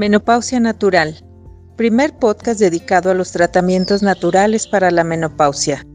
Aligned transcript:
Menopausia 0.00 0.58
Natural, 0.60 1.14
primer 1.76 2.16
podcast 2.18 2.58
dedicado 2.58 3.10
a 3.10 3.14
los 3.14 3.32
tratamientos 3.32 4.02
naturales 4.02 4.66
para 4.66 4.90
la 4.90 5.04
menopausia. 5.04 5.86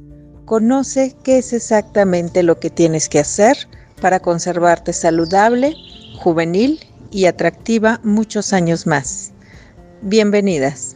Conoce 0.45 1.15
qué 1.23 1.39
es 1.39 1.53
exactamente 1.53 2.43
lo 2.43 2.59
que 2.59 2.69
tienes 2.69 3.09
que 3.09 3.17
hacer 3.17 3.57
para 3.99 4.19
conservarte 4.19 4.93
saludable, 4.93 5.73
juvenil 6.19 6.79
y 7.09 7.25
atractiva 7.25 7.99
muchos 8.03 8.53
años 8.53 8.85
más. 8.85 9.31
Bienvenidas. 10.03 10.95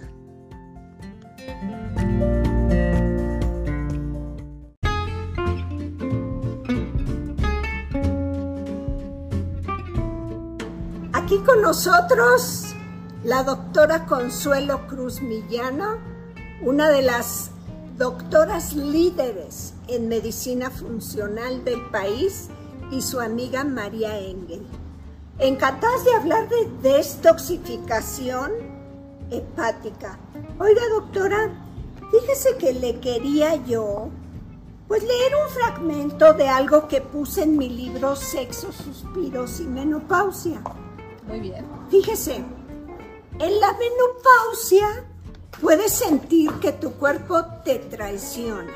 Aquí 11.13 11.39
con 11.43 11.63
nosotros 11.63 12.68
la 13.29 13.43
doctora 13.43 14.07
Consuelo 14.07 14.87
Cruz 14.87 15.21
Millana, 15.21 15.99
una 16.63 16.89
de 16.89 17.03
las 17.03 17.51
doctoras 17.95 18.73
líderes 18.73 19.75
en 19.87 20.09
medicina 20.09 20.71
funcional 20.71 21.63
del 21.63 21.79
país 21.91 22.49
y 22.89 23.03
su 23.03 23.19
amiga 23.19 23.63
María 23.63 24.17
Engel. 24.17 24.65
Encantadas 25.37 26.03
de 26.05 26.15
hablar 26.15 26.49
de 26.49 26.89
destoxificación 26.89 28.51
hepática. 29.29 30.17
Oiga, 30.59 30.81
doctora, 30.95 31.53
fíjese 32.09 32.57
que 32.57 32.73
le 32.73 32.99
quería 32.99 33.63
yo 33.63 34.09
pues 34.87 35.03
leer 35.03 35.33
un 35.35 35.49
fragmento 35.51 36.33
de 36.33 36.47
algo 36.47 36.87
que 36.87 37.01
puse 37.01 37.43
en 37.43 37.59
mi 37.59 37.69
libro 37.69 38.15
Sexo, 38.15 38.71
Suspiros 38.71 39.59
y 39.59 39.65
Menopausia. 39.65 40.63
Muy 41.27 41.41
bien. 41.41 41.63
Fíjese, 41.91 42.43
en 43.39 43.59
la 43.59 43.73
menopausia 43.73 45.05
puedes 45.61 45.93
sentir 45.93 46.51
que 46.59 46.73
tu 46.73 46.93
cuerpo 46.93 47.45
te 47.63 47.79
traiciona, 47.79 48.73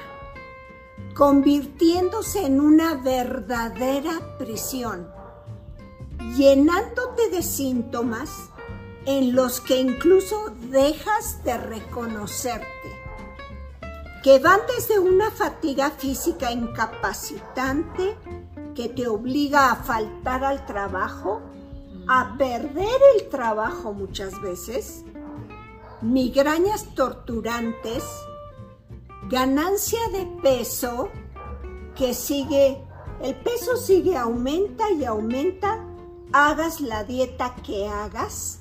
convirtiéndose 1.15 2.45
en 2.45 2.59
una 2.59 2.95
verdadera 2.95 4.37
prisión, 4.37 5.07
llenándote 6.35 7.29
de 7.29 7.43
síntomas 7.43 8.29
en 9.05 9.35
los 9.35 9.59
que 9.59 9.79
incluso 9.79 10.53
dejas 10.69 11.43
de 11.43 11.57
reconocerte, 11.57 12.67
que 14.23 14.39
van 14.39 14.61
desde 14.73 14.99
una 14.99 15.29
fatiga 15.29 15.91
física 15.91 16.51
incapacitante 16.51 18.17
que 18.73 18.89
te 18.89 19.07
obliga 19.07 19.71
a 19.71 19.75
faltar 19.75 20.43
al 20.45 20.65
trabajo, 20.65 21.41
a 22.07 22.35
perder 22.37 22.99
el 23.15 23.29
trabajo 23.29 23.93
muchas 23.93 24.41
veces, 24.41 25.05
migrañas 26.01 26.93
torturantes, 26.95 28.03
ganancia 29.29 29.99
de 30.11 30.25
peso 30.41 31.09
que 31.95 32.13
sigue, 32.13 32.83
el 33.21 33.35
peso 33.35 33.77
sigue, 33.77 34.17
aumenta 34.17 34.91
y 34.91 35.05
aumenta, 35.05 35.79
hagas 36.33 36.81
la 36.81 37.03
dieta 37.03 37.55
que 37.55 37.87
hagas, 37.87 38.59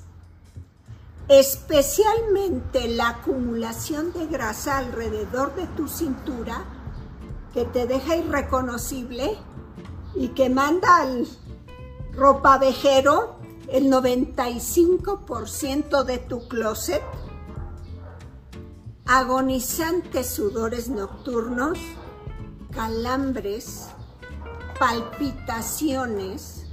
especialmente 1.27 2.87
la 2.87 3.09
acumulación 3.09 4.13
de 4.13 4.27
grasa 4.27 4.77
alrededor 4.77 5.55
de 5.55 5.67
tu 5.67 5.87
cintura 5.87 6.63
que 7.53 7.65
te 7.65 7.87
deja 7.87 8.15
irreconocible 8.15 9.37
y 10.15 10.29
que 10.29 10.49
manda 10.49 10.97
al 10.97 11.27
ropavejero 12.15 13.35
el 13.69 13.91
95% 13.91 16.03
de 16.03 16.17
tu 16.19 16.47
closet, 16.47 17.01
agonizantes 19.05 20.29
sudores 20.29 20.89
nocturnos, 20.89 21.79
calambres, 22.71 23.87
palpitaciones, 24.79 26.67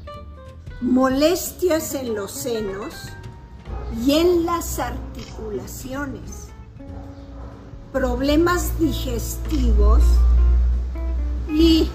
molestias 0.80 1.94
en 1.94 2.14
los 2.14 2.30
senos 2.32 2.94
y 4.04 4.18
en 4.18 4.46
las 4.46 4.78
articulaciones, 4.78 6.48
problemas 7.92 8.78
digestivos 8.78 10.02
y 11.48 11.90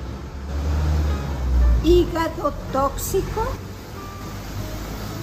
hígado 1.86 2.52
tóxico 2.74 3.44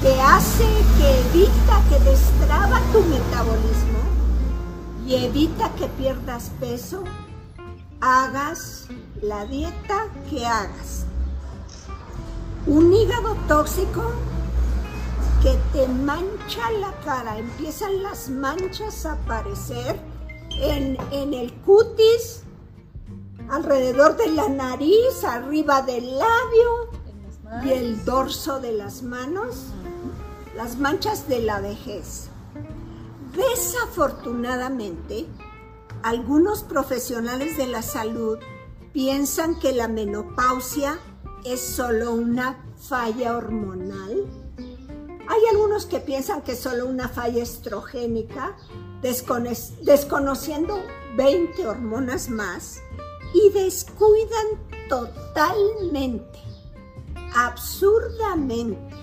que 0.00 0.20
hace, 0.20 0.64
que 0.96 1.20
evita, 1.20 1.82
que 1.88 1.98
destraba 2.10 2.80
tu 2.92 3.00
metabolismo 3.02 3.98
y 5.06 5.16
evita 5.16 5.70
que 5.74 5.86
pierdas 5.88 6.50
peso, 6.60 7.02
hagas 8.00 8.86
la 9.20 9.44
dieta 9.46 10.06
que 10.30 10.46
hagas. 10.46 11.06
Un 12.66 12.92
hígado 12.92 13.36
tóxico 13.48 14.12
que 15.42 15.58
te 15.72 15.88
mancha 15.88 16.70
la 16.80 16.92
cara, 17.04 17.38
empiezan 17.38 18.02
las 18.04 18.28
manchas 18.28 19.04
a 19.04 19.14
aparecer 19.14 19.98
en, 20.50 20.96
en 21.10 21.34
el 21.34 21.52
cutis, 21.52 22.41
alrededor 23.52 24.16
de 24.16 24.28
la 24.28 24.48
nariz, 24.48 25.24
arriba 25.24 25.82
del 25.82 26.18
labio 26.18 26.88
y 27.62 27.68
el 27.68 28.02
dorso 28.02 28.60
de 28.60 28.72
las 28.72 29.02
manos, 29.02 29.66
las 30.56 30.78
manchas 30.78 31.28
de 31.28 31.40
la 31.40 31.60
vejez. 31.60 32.28
Desafortunadamente, 33.36 35.26
algunos 36.02 36.62
profesionales 36.62 37.58
de 37.58 37.66
la 37.66 37.82
salud 37.82 38.38
piensan 38.94 39.58
que 39.58 39.72
la 39.72 39.86
menopausia 39.86 40.98
es 41.44 41.60
solo 41.60 42.12
una 42.12 42.64
falla 42.80 43.36
hormonal. 43.36 44.24
Hay 45.28 45.41
algunos 45.50 45.84
que 45.84 46.00
piensan 46.00 46.41
que 46.41 46.52
es 46.52 46.60
solo 46.60 46.86
una 46.86 47.10
falla 47.10 47.42
estrogénica, 47.42 48.56
desconociendo 49.02 50.78
20 51.16 51.66
hormonas 51.66 52.30
más 52.30 52.80
y 53.34 53.50
descuidan 53.50 54.47
totalmente, 54.88 56.38
absurdamente, 57.34 58.97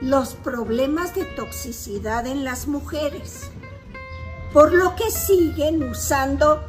los 0.00 0.34
problemas 0.34 1.14
de 1.14 1.24
toxicidad 1.24 2.26
en 2.26 2.44
las 2.44 2.66
mujeres, 2.66 3.50
por 4.52 4.72
lo 4.72 4.94
que 4.94 5.10
siguen 5.10 5.82
usando 5.82 6.60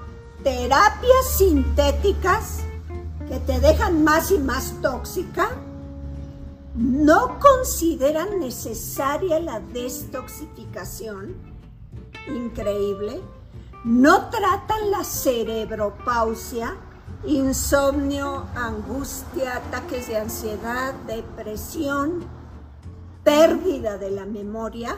terapias 0.44 1.38
sintéticas 1.38 2.62
que 3.28 3.40
te 3.40 3.59
dejan 3.59 4.04
más 4.04 4.32
y 4.32 4.40
más 4.40 4.74
tóxica, 4.82 5.50
no 6.76 7.40
consideran 7.40 8.40
necesaria 8.40 9.40
la 9.40 9.59
destoxificación, 9.59 11.36
increíble, 12.28 13.22
no 13.84 14.30
tratan 14.30 14.92
la 14.92 15.04
cerebropausia, 15.04 16.78
insomnio, 17.25 18.47
angustia, 18.56 19.58
ataques 19.58 20.08
de 20.08 20.18
ansiedad, 20.18 20.94
depresión, 21.06 22.25
pérdida 23.24 23.97
de 23.97 24.12
la 24.12 24.25
memoria, 24.25 24.97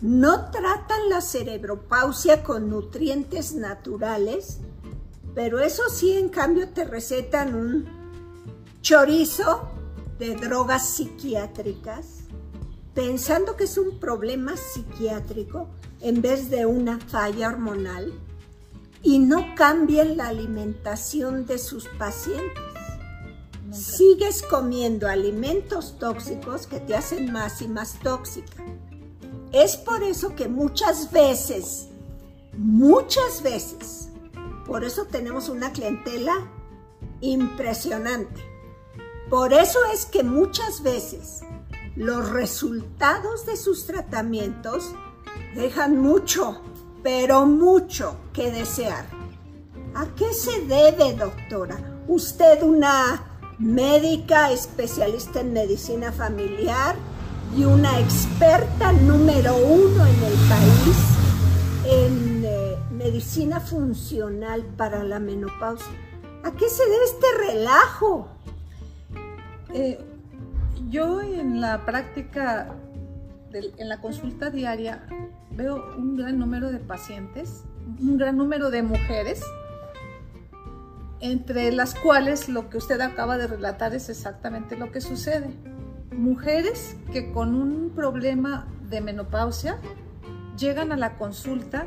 no 0.00 0.50
tratan 0.50 1.08
la 1.08 1.20
cerebropausia 1.20 2.44
con 2.44 2.70
nutrientes 2.70 3.54
naturales, 3.54 4.58
pero 5.34 5.58
eso 5.58 5.82
sí, 5.90 6.12
en 6.12 6.28
cambio, 6.28 6.68
te 6.68 6.84
recetan 6.84 7.54
un 7.54 7.86
chorizo 8.80 9.68
de 10.18 10.36
drogas 10.36 10.88
psiquiátricas, 10.88 12.20
pensando 12.94 13.56
que 13.56 13.64
es 13.64 13.76
un 13.76 13.98
problema 13.98 14.56
psiquiátrico 14.56 15.68
en 16.00 16.22
vez 16.22 16.50
de 16.50 16.66
una 16.66 16.98
falla 17.00 17.48
hormonal 17.48 18.12
y 19.02 19.18
no 19.18 19.54
cambian 19.54 20.16
la 20.16 20.28
alimentación 20.28 21.46
de 21.46 21.58
sus 21.58 21.88
pacientes. 21.98 22.64
Sigues 23.70 24.42
comiendo 24.42 25.08
alimentos 25.08 25.98
tóxicos 25.98 26.66
que 26.66 26.80
te 26.80 26.94
hacen 26.94 27.32
más 27.32 27.60
y 27.60 27.68
más 27.68 27.98
tóxica. 28.00 28.64
Es 29.52 29.76
por 29.76 30.02
eso 30.02 30.34
que 30.34 30.48
muchas 30.48 31.12
veces, 31.12 31.88
muchas 32.56 33.42
veces, 33.42 34.08
por 34.66 34.84
eso 34.84 35.04
tenemos 35.06 35.48
una 35.48 35.72
clientela 35.72 36.50
impresionante. 37.20 38.42
Por 39.30 39.52
eso 39.52 39.78
es 39.92 40.06
que 40.06 40.22
muchas 40.22 40.82
veces 40.82 41.40
los 41.96 42.30
resultados 42.30 43.44
de 43.44 43.56
sus 43.56 43.86
tratamientos 43.86 44.94
dejan 45.54 46.00
mucho, 46.00 46.62
pero 47.08 47.46
mucho 47.46 48.16
que 48.34 48.50
desear. 48.50 49.06
¿A 49.94 50.04
qué 50.14 50.30
se 50.34 50.66
debe, 50.66 51.14
doctora? 51.14 51.78
Usted 52.06 52.62
una 52.62 53.22
médica 53.58 54.52
especialista 54.52 55.40
en 55.40 55.54
medicina 55.54 56.12
familiar 56.12 56.96
y 57.56 57.64
una 57.64 57.98
experta 57.98 58.92
número 58.92 59.56
uno 59.56 60.04
en 60.04 60.22
el 60.22 60.34
país 60.50 60.96
en 61.86 62.44
eh, 62.44 62.76
medicina 62.90 63.58
funcional 63.58 64.62
para 64.76 65.02
la 65.02 65.18
menopausia. 65.18 65.94
¿A 66.44 66.52
qué 66.52 66.68
se 66.68 66.82
debe 66.82 67.04
este 67.06 67.52
relajo? 67.52 68.28
Eh, 69.72 69.98
yo 70.90 71.22
en 71.22 71.62
la 71.62 71.86
práctica, 71.86 72.76
en 73.76 73.88
la 73.88 74.00
consulta 74.00 74.50
diaria, 74.50 75.06
veo 75.50 75.96
un 75.96 76.16
gran 76.16 76.38
número 76.38 76.70
de 76.70 76.78
pacientes, 76.78 77.64
un 78.00 78.18
gran 78.18 78.36
número 78.36 78.70
de 78.70 78.82
mujeres, 78.82 79.42
entre 81.20 81.72
las 81.72 81.94
cuales 81.94 82.48
lo 82.48 82.70
que 82.70 82.78
usted 82.78 83.00
acaba 83.00 83.38
de 83.38 83.46
relatar 83.46 83.94
es 83.94 84.08
exactamente 84.08 84.76
lo 84.76 84.92
que 84.92 85.00
sucede. 85.00 85.50
Mujeres 86.12 86.96
que 87.12 87.32
con 87.32 87.54
un 87.54 87.90
problema 87.90 88.68
de 88.88 89.00
menopausia 89.00 89.78
llegan 90.56 90.92
a 90.92 90.96
la 90.96 91.16
consulta 91.16 91.86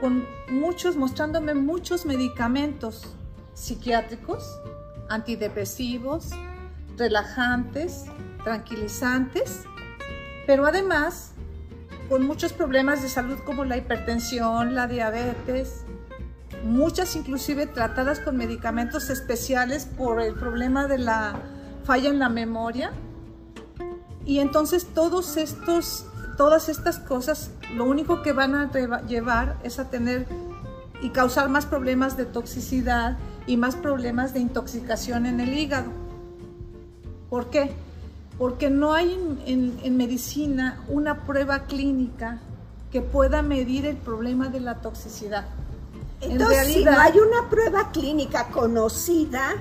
con 0.00 0.24
muchos, 0.50 0.96
mostrándome 0.96 1.54
muchos 1.54 2.06
medicamentos 2.06 3.14
psiquiátricos, 3.54 4.60
antidepresivos, 5.08 6.30
relajantes, 6.96 8.06
tranquilizantes, 8.44 9.64
pero 10.50 10.66
además 10.66 11.30
con 12.08 12.26
muchos 12.26 12.52
problemas 12.52 13.02
de 13.02 13.08
salud 13.08 13.38
como 13.46 13.64
la 13.64 13.76
hipertensión, 13.76 14.74
la 14.74 14.88
diabetes, 14.88 15.84
muchas 16.64 17.14
inclusive 17.14 17.68
tratadas 17.68 18.18
con 18.18 18.36
medicamentos 18.36 19.10
especiales 19.10 19.84
por 19.84 20.20
el 20.20 20.34
problema 20.34 20.88
de 20.88 20.98
la 20.98 21.36
falla 21.84 22.08
en 22.08 22.18
la 22.18 22.28
memoria. 22.28 22.90
Y 24.24 24.40
entonces 24.40 24.88
todos 24.92 25.36
estos, 25.36 26.04
todas 26.36 26.68
estas 26.68 26.98
cosas 26.98 27.52
lo 27.76 27.84
único 27.84 28.20
que 28.22 28.32
van 28.32 28.56
a 28.56 28.72
llevar 29.06 29.56
es 29.62 29.78
a 29.78 29.88
tener 29.88 30.26
y 31.00 31.10
causar 31.10 31.48
más 31.48 31.64
problemas 31.64 32.16
de 32.16 32.24
toxicidad 32.24 33.18
y 33.46 33.56
más 33.56 33.76
problemas 33.76 34.34
de 34.34 34.40
intoxicación 34.40 35.26
en 35.26 35.38
el 35.38 35.56
hígado. 35.56 35.92
¿Por 37.28 37.50
qué? 37.50 37.72
Porque 38.40 38.70
no 38.70 38.94
hay 38.94 39.18
en, 39.44 39.96
medicina 39.98 40.82
una 40.88 41.26
prueba 41.26 41.64
clínica 41.66 42.40
que 42.90 43.02
pueda 43.02 43.42
medir 43.42 43.84
el 43.84 43.98
problema 43.98 44.48
de 44.48 44.60
la 44.60 44.76
toxicidad. 44.76 45.44
Entonces, 46.22 46.68
si 46.68 46.82
no 46.82 46.98
hay 46.98 47.18
una 47.18 47.50
prueba 47.50 47.92
clínica 47.92 48.48
conocida, 48.48 49.56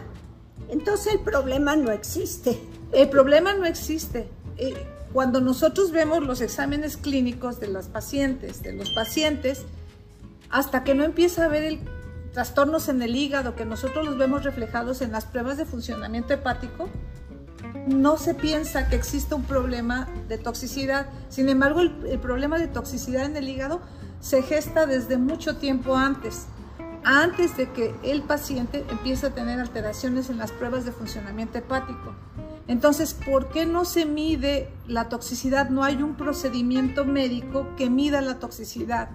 entonces 0.70 1.16
el 1.16 1.20
problema 1.20 1.76
no 1.76 1.92
existe. 1.92 2.58
El 2.94 3.10
problema 3.10 3.54
no 3.54 3.66
existe. 3.66 4.30
Eh, 4.56 4.88
cuando 5.12 5.42
nosotros 5.42 5.92
vemos 5.92 6.24
los 6.24 6.40
exámenes 6.40 6.96
clínicos 6.96 7.60
de 7.60 7.68
las 7.68 7.90
pacientes, 7.90 8.64
de 8.64 8.72
los 8.72 8.92
pacientes, 8.92 9.66
hasta 10.50 10.86
que 10.86 10.96
no 10.96 11.04
empieza 11.04 11.42
a 11.42 11.46
haber 11.48 11.64
el 11.66 11.80
trastornos 12.32 12.88
en 12.88 13.02
el 13.02 13.14
hígado 13.18 13.58
que 13.58 13.66
nosotros 13.66 14.06
los 14.06 14.18
vemos 14.18 14.46
reflejados 14.46 15.02
en 15.02 15.12
las 15.12 15.26
pruebas 15.26 15.58
de 15.58 15.66
funcionamiento 15.66 16.34
hepático, 16.34 16.88
no 17.88 18.18
se 18.18 18.34
piensa 18.34 18.88
que 18.88 18.96
exista 18.96 19.36
un 19.36 19.44
problema 19.44 20.08
de 20.28 20.38
toxicidad. 20.38 21.08
Sin 21.30 21.50
embargo, 21.50 21.82
el, 21.82 22.06
el, 22.06 22.20
problema 22.20 22.58
de 22.58 22.68
toxicidad 22.68 23.26
en 23.26 23.36
el 23.36 23.50
hígado 23.50 23.82
se 24.20 24.42
gesta 24.42 24.86
desde 24.86 25.18
mucho 25.18 25.58
tiempo 25.58 25.96
antes, 25.96 26.48
antes 27.04 27.56
de 27.58 27.72
que 27.72 27.96
el 28.04 28.24
paciente 28.24 28.86
empiece 28.90 29.28
a 29.28 29.34
tener 29.34 29.60
alteraciones 29.60 30.30
en 30.30 30.38
las 30.38 30.52
pruebas 30.52 30.86
de 30.86 30.92
funcionamiento 30.92 31.58
hepático. 31.58 32.14
Entonces, 32.70 33.16
¿por 33.16 33.50
qué 33.50 33.66
no 33.66 33.84
se 33.84 34.06
mide 34.06 34.70
la 34.88 35.10
toxicidad? 35.10 35.70
No 35.70 35.84
hay 35.84 36.04
un 36.04 36.16
procedimiento 36.16 37.04
médico 37.04 37.66
que 37.76 37.90
mida 37.90 38.22
la 38.22 38.38
toxicidad. 38.38 39.10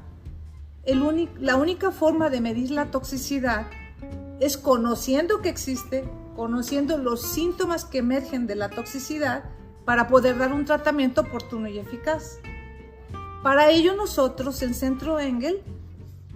la 0.84 1.56
única 1.56 1.92
forma 1.92 2.30
de 2.30 2.40
medir 2.40 2.72
la 2.72 2.90
toxicidad 2.90 3.66
es 4.40 4.56
conociendo 4.56 5.40
que 5.40 5.50
existe, 5.50 6.04
conociendo 6.34 6.98
los 6.98 7.22
síntomas 7.22 7.84
que 7.84 7.98
emergen 7.98 8.46
de 8.46 8.56
la 8.56 8.70
toxicidad 8.70 9.44
para 9.84 10.08
poder 10.08 10.38
dar 10.38 10.52
un 10.52 10.64
tratamiento 10.64 11.22
oportuno 11.22 11.68
y 11.68 11.78
eficaz. 11.78 12.38
Para 13.42 13.70
ello 13.70 13.94
nosotros 13.94 14.62
en 14.62 14.74
Centro 14.74 15.20
Engel 15.20 15.62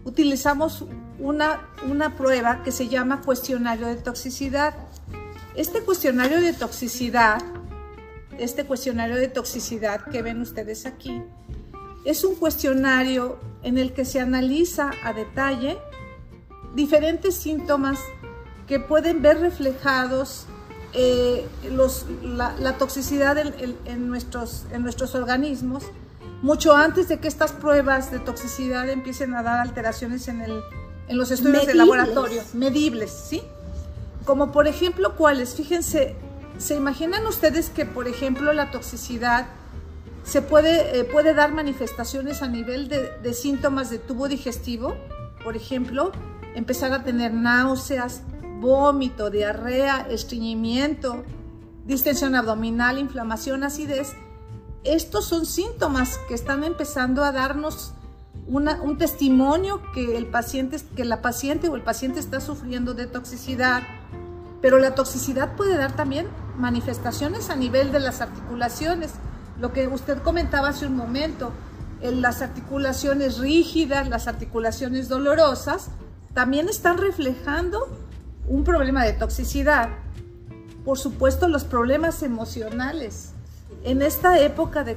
utilizamos 0.05 0.85
una, 1.19 1.69
una 1.89 2.17
prueba 2.17 2.63
que 2.63 2.73
se 2.73 2.89
llama 2.89 3.23
cuestionario 3.23 3.87
de 3.87 3.97
toxicidad. 3.97 4.75
Este 5.55 5.81
cuestionario 5.81 6.41
de 6.41 6.53
toxicidad, 6.53 7.43
este 8.39 8.65
cuestionario 8.65 9.17
de 9.17 9.29
toxicidad 9.29 10.05
que 10.05 10.23
ven 10.23 10.41
ustedes 10.41 10.87
aquí, 10.87 11.23
es 12.05 12.25
un 12.25 12.37
cuestionario 12.37 13.39
en 13.63 13.79
el 13.79 13.93
que 13.93 14.05
se 14.05 14.21
analiza 14.21 14.91
a 15.03 15.13
detalle 15.13 15.79
diferentes 16.75 17.35
síntomas 17.35 17.99
que 18.69 18.79
pueden 18.79 19.23
ver 19.23 19.41
reflejados 19.41 20.47
eh, 20.93 21.47
la, 22.23 22.79
toxicidad 22.79 23.37
en, 23.39 24.09
nuestros, 24.09 24.67
en 24.73 24.83
nuestros 24.83 25.15
organismos 25.15 25.85
mucho 26.43 26.77
antes 26.77 27.09
de 27.09 27.19
que 27.19 27.29
estas 27.29 27.53
pruebas 27.53 28.11
de 28.11 28.21
toxicidad 28.21 28.89
empiecen 28.89 29.35
a 29.35 29.43
dar 29.43 29.61
alteraciones 29.61 30.29
en, 30.29 30.41
el, 30.41 30.63
en 31.09 31.19
los 31.19 31.31
estudios 31.31 31.67
de 31.67 31.75
laboratorio, 31.75 32.43
medibles, 32.55 33.11
¿sí? 33.11 33.43
Como 34.25 34.53
por 34.53 34.69
ejemplo, 34.69 35.17
¿cuáles? 35.17 35.55
Fíjense, 35.55 36.15
¿se 36.59 36.77
imaginan 36.77 37.27
ustedes 37.27 37.71
que, 37.71 37.87
por 37.87 38.07
ejemplo, 38.07 38.53
la 38.53 38.71
toxicidad 38.71 39.47
se 40.23 40.43
puede, 40.43 41.01
eh, 41.01 41.05
puede 41.05 41.35
dar 41.35 41.53
manifestaciones 41.53 42.43
a 42.43 42.49
nivel 42.49 42.89
de, 42.89 43.35
síntomas 43.35 43.91
de 43.91 43.99
tubo 43.99 44.29
digestivo? 44.29 44.97
Por 45.43 45.57
ejemplo, 45.57 46.13
empezar 46.55 46.93
a 46.93 47.03
tener 47.03 47.33
náuseas, 47.33 48.23
vómito, 48.61 49.31
diarrea, 49.31 50.07
estreñimiento, 50.11 51.25
distensión 51.85 52.35
abdominal, 52.35 52.99
inflamación, 52.99 53.65
acidez. 53.65 54.15
Estos 54.85 55.27
son 55.27 55.47
síntomas 55.47 56.19
que 56.29 56.35
están 56.35 56.65
empezando 56.65 57.25
a 57.25 57.33
darnos 57.33 57.95
un 58.47 58.97
testimonio 58.97 59.83
que, 59.93 60.17
el 60.17 60.27
paciente, 60.27 60.79
que 60.97 61.05
la 61.05 61.21
paciente 61.21 61.69
o 61.69 61.77
el 61.77 61.83
paciente 61.83 62.21
está 62.21 62.41
sufriendo 62.41 62.95
de 62.95 63.07
toxicidad. 63.07 63.83
Pero 64.63 64.79
la 64.79 64.95
toxicidad 64.95 65.55
puede 65.55 65.77
dar 65.77 65.95
también 65.95 66.27
manifestaciones 66.57 67.51
a 67.51 67.57
nivel 67.57 67.93
de 67.93 68.01
las 68.01 68.21
articulaciones. 68.21 69.13
Lo 69.61 69.73
que 69.73 69.87
usted 69.89 70.23
comentaba 70.23 70.69
hace 70.69 70.87
un 70.87 70.97
momento, 70.97 71.53
en 72.01 72.23
las 72.23 72.43
articulaciones 72.43 73.39
rígidas, 73.39 74.09
las 74.09 74.29
articulaciones 74.29 75.09
dolorosas, 75.09 75.89
también 76.33 76.69
están 76.69 76.99
reflejando 76.99 77.89
un 78.49 78.65
problema 78.65 79.05
de 79.05 79.13
toxicidad. 79.13 79.91
Por 80.85 80.99
supuesto, 80.99 81.49
los 81.49 81.65
problemas 81.65 82.23
emocionales. 82.23 83.33
En 83.85 84.03
esta 84.03 84.39
época 84.41 84.85
de, 84.85 84.97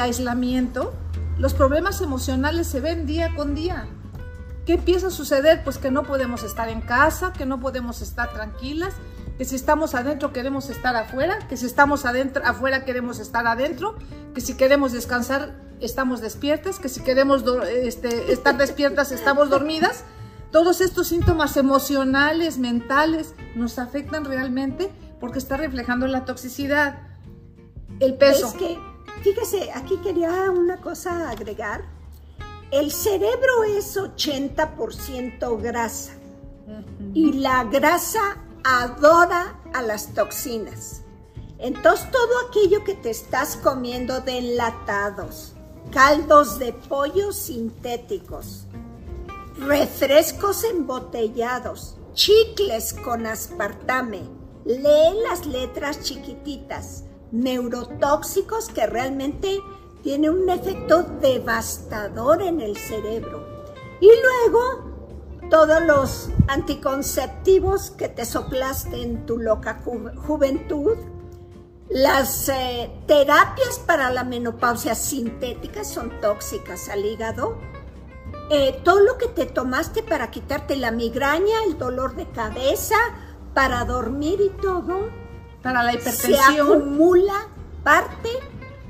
aislamiento, 0.00 0.92
los 1.38 1.54
problemas 1.54 2.00
emocionales 2.00 2.66
se 2.66 2.80
ven 2.80 3.06
día 3.06 3.34
con 3.34 3.54
día. 3.54 3.86
¿Qué 4.66 4.74
empieza 4.74 5.08
a 5.08 5.10
suceder? 5.10 5.62
Pues 5.64 5.78
que 5.78 5.90
no 5.90 6.04
podemos 6.04 6.42
estar 6.42 6.68
en 6.68 6.80
casa, 6.80 7.32
que 7.32 7.46
no 7.46 7.60
podemos 7.60 8.02
estar 8.02 8.32
tranquilas, 8.32 8.94
que 9.36 9.44
si 9.44 9.56
estamos 9.56 9.94
adentro 9.94 10.32
queremos 10.32 10.70
estar 10.70 10.94
afuera, 10.96 11.38
que 11.48 11.56
si 11.56 11.66
estamos 11.66 12.04
afuera 12.06 12.84
queremos 12.84 13.18
estar 13.18 13.46
adentro, 13.46 13.96
que 14.34 14.40
si 14.40 14.54
queremos 14.54 14.92
descansar 14.92 15.52
estamos 15.80 16.20
despiertas, 16.20 16.78
que 16.78 16.88
si 16.88 17.02
queremos 17.02 17.44
este, 17.82 18.32
estar 18.32 18.56
despiertas 18.56 19.12
estamos 19.12 19.50
dormidas. 19.50 20.04
Todos 20.54 20.80
estos 20.80 21.08
síntomas 21.08 21.56
emocionales, 21.56 22.58
mentales, 22.58 23.34
nos 23.56 23.80
afectan 23.80 24.24
realmente 24.24 24.88
porque 25.18 25.40
está 25.40 25.56
reflejando 25.56 26.06
la 26.06 26.24
toxicidad, 26.24 27.08
el 27.98 28.14
peso. 28.14 28.46
Es 28.46 28.54
que, 28.54 28.78
fíjese, 29.24 29.72
aquí 29.72 29.96
quería 29.96 30.52
una 30.52 30.80
cosa 30.80 31.28
agregar 31.28 31.82
el 32.70 32.92
cerebro 32.92 33.64
es 33.64 33.96
80% 33.96 35.60
grasa 35.60 36.12
y 37.14 37.32
la 37.32 37.64
grasa 37.64 38.38
adora 38.62 39.60
a 39.72 39.82
las 39.82 40.14
toxinas. 40.14 41.02
Entonces 41.58 42.08
todo 42.12 42.48
aquello 42.48 42.84
que 42.84 42.94
te 42.94 43.10
estás 43.10 43.56
comiendo 43.56 44.20
de 44.20 44.38
enlatados, 44.38 45.54
caldos 45.90 46.60
de 46.60 46.72
pollo 46.72 47.32
sintéticos, 47.32 48.68
refrescos 49.58 50.64
embotellados, 50.64 51.96
chicles 52.14 52.92
con 52.92 53.26
aspartame, 53.26 54.22
lee 54.64 55.20
las 55.28 55.46
letras 55.46 56.02
chiquititas, 56.02 57.04
neurotóxicos 57.32 58.68
que 58.68 58.86
realmente 58.86 59.60
tiene 60.02 60.30
un 60.30 60.48
efecto 60.50 61.02
devastador 61.02 62.42
en 62.42 62.60
el 62.60 62.76
cerebro. 62.76 63.46
Y 64.00 64.06
luego 64.06 64.94
todos 65.50 65.82
los 65.82 66.30
anticonceptivos 66.48 67.90
que 67.90 68.08
te 68.08 68.24
soplaste 68.24 69.02
en 69.02 69.26
tu 69.26 69.38
loca 69.38 69.82
juventud, 70.26 70.96
Las 71.90 72.48
eh, 72.48 72.90
terapias 73.06 73.78
para 73.86 74.10
la 74.10 74.24
menopausia 74.24 74.94
sintéticas 74.94 75.86
son 75.86 76.18
tóxicas 76.20 76.88
al 76.88 77.04
hígado. 77.04 77.58
Eh, 78.50 78.80
todo 78.84 79.00
lo 79.00 79.16
que 79.16 79.28
te 79.28 79.46
tomaste 79.46 80.02
para 80.02 80.30
quitarte 80.30 80.76
la 80.76 80.90
migraña, 80.90 81.64
el 81.66 81.78
dolor 81.78 82.14
de 82.14 82.28
cabeza, 82.28 82.96
para 83.54 83.84
dormir 83.84 84.40
y 84.40 84.50
todo, 84.60 85.08
para 85.62 85.82
la 85.82 85.94
hipertensión, 85.94 86.54
se 86.54 86.60
acumula 86.60 87.48
parte 87.82 88.28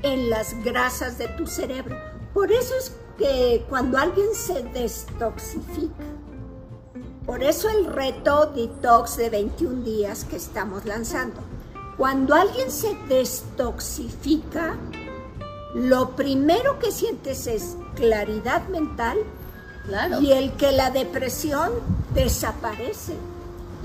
en 0.01 0.29
las 0.29 0.61
grasas 0.63 1.17
de 1.17 1.29
tu 1.29 1.47
cerebro. 1.47 1.95
Por 2.33 2.51
eso 2.51 2.73
es 2.77 2.91
que 3.17 3.65
cuando 3.69 3.97
alguien 3.97 4.33
se 4.33 4.63
destoxifica, 4.63 6.03
por 7.25 7.41
eso 7.41 7.69
el 7.69 7.85
reto 7.85 8.51
detox 8.53 9.17
de 9.17 9.29
21 9.29 9.83
días 9.83 10.25
que 10.25 10.35
estamos 10.35 10.85
lanzando. 10.85 11.41
Cuando 11.97 12.35
alguien 12.35 12.69
se 12.69 12.93
destoxifica, 13.07 14.77
lo 15.73 16.15
primero 16.15 16.77
que 16.77 16.91
sientes 16.91 17.47
es 17.47 17.77
claridad 17.95 18.67
mental 18.67 19.17
y 20.21 20.31
el 20.31 20.53
que 20.53 20.71
la 20.71 20.91
depresión 20.91 21.71
desaparece. 22.13 23.15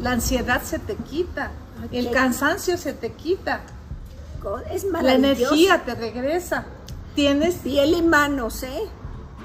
La 0.00 0.12
ansiedad 0.12 0.62
se 0.62 0.78
te 0.78 0.96
quita, 0.96 1.50
el 1.92 2.10
cansancio 2.10 2.78
se 2.78 2.92
te 2.92 3.12
quita. 3.12 3.60
Es 4.70 4.84
La 4.84 5.14
energía 5.14 5.84
te 5.84 5.94
regresa. 5.94 6.64
Tienes 7.14 7.56
piel 7.56 7.94
y 7.94 8.02
manos, 8.02 8.62
¿eh? 8.62 8.82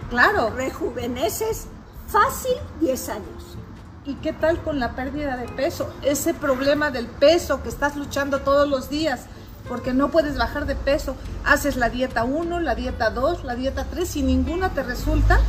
Claro. 0.09 0.51
Rejuveneces 0.51 1.67
fácil 2.07 2.53
10 2.79 3.09
años. 3.09 3.57
¿Y 4.05 4.13
qué 4.15 4.33
tal 4.33 4.61
con 4.61 4.79
la 4.79 4.95
pérdida 4.95 5.35
de 5.35 5.47
peso? 5.49 5.91
Ese 6.03 6.33
problema 6.33 6.91
del 6.91 7.07
peso 7.07 7.63
que 7.63 7.69
estás 7.69 7.95
luchando 7.95 8.41
todos 8.41 8.69
los 8.69 8.89
días 8.89 9.21
porque 9.67 9.93
no 9.93 10.11
puedes 10.11 10.37
bajar 10.37 10.65
de 10.65 10.75
peso. 10.75 11.15
Haces 11.43 11.75
la 11.75 11.89
dieta 11.89 12.23
1, 12.23 12.59
la 12.59 12.75
dieta 12.75 13.09
2, 13.09 13.43
la 13.43 13.55
dieta 13.55 13.85
3 13.89 14.15
y 14.17 14.23
ninguna 14.23 14.69
te 14.69 14.83
resulta. 14.83 15.39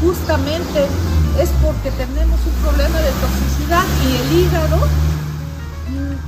Justamente 0.00 0.86
es 1.40 1.50
porque 1.62 1.90
tenemos 1.92 2.40
un 2.46 2.52
problema 2.62 2.98
de 3.00 3.10
toxicidad 3.10 3.84
y 4.04 4.16
el 4.16 4.32
hígado 4.40 4.78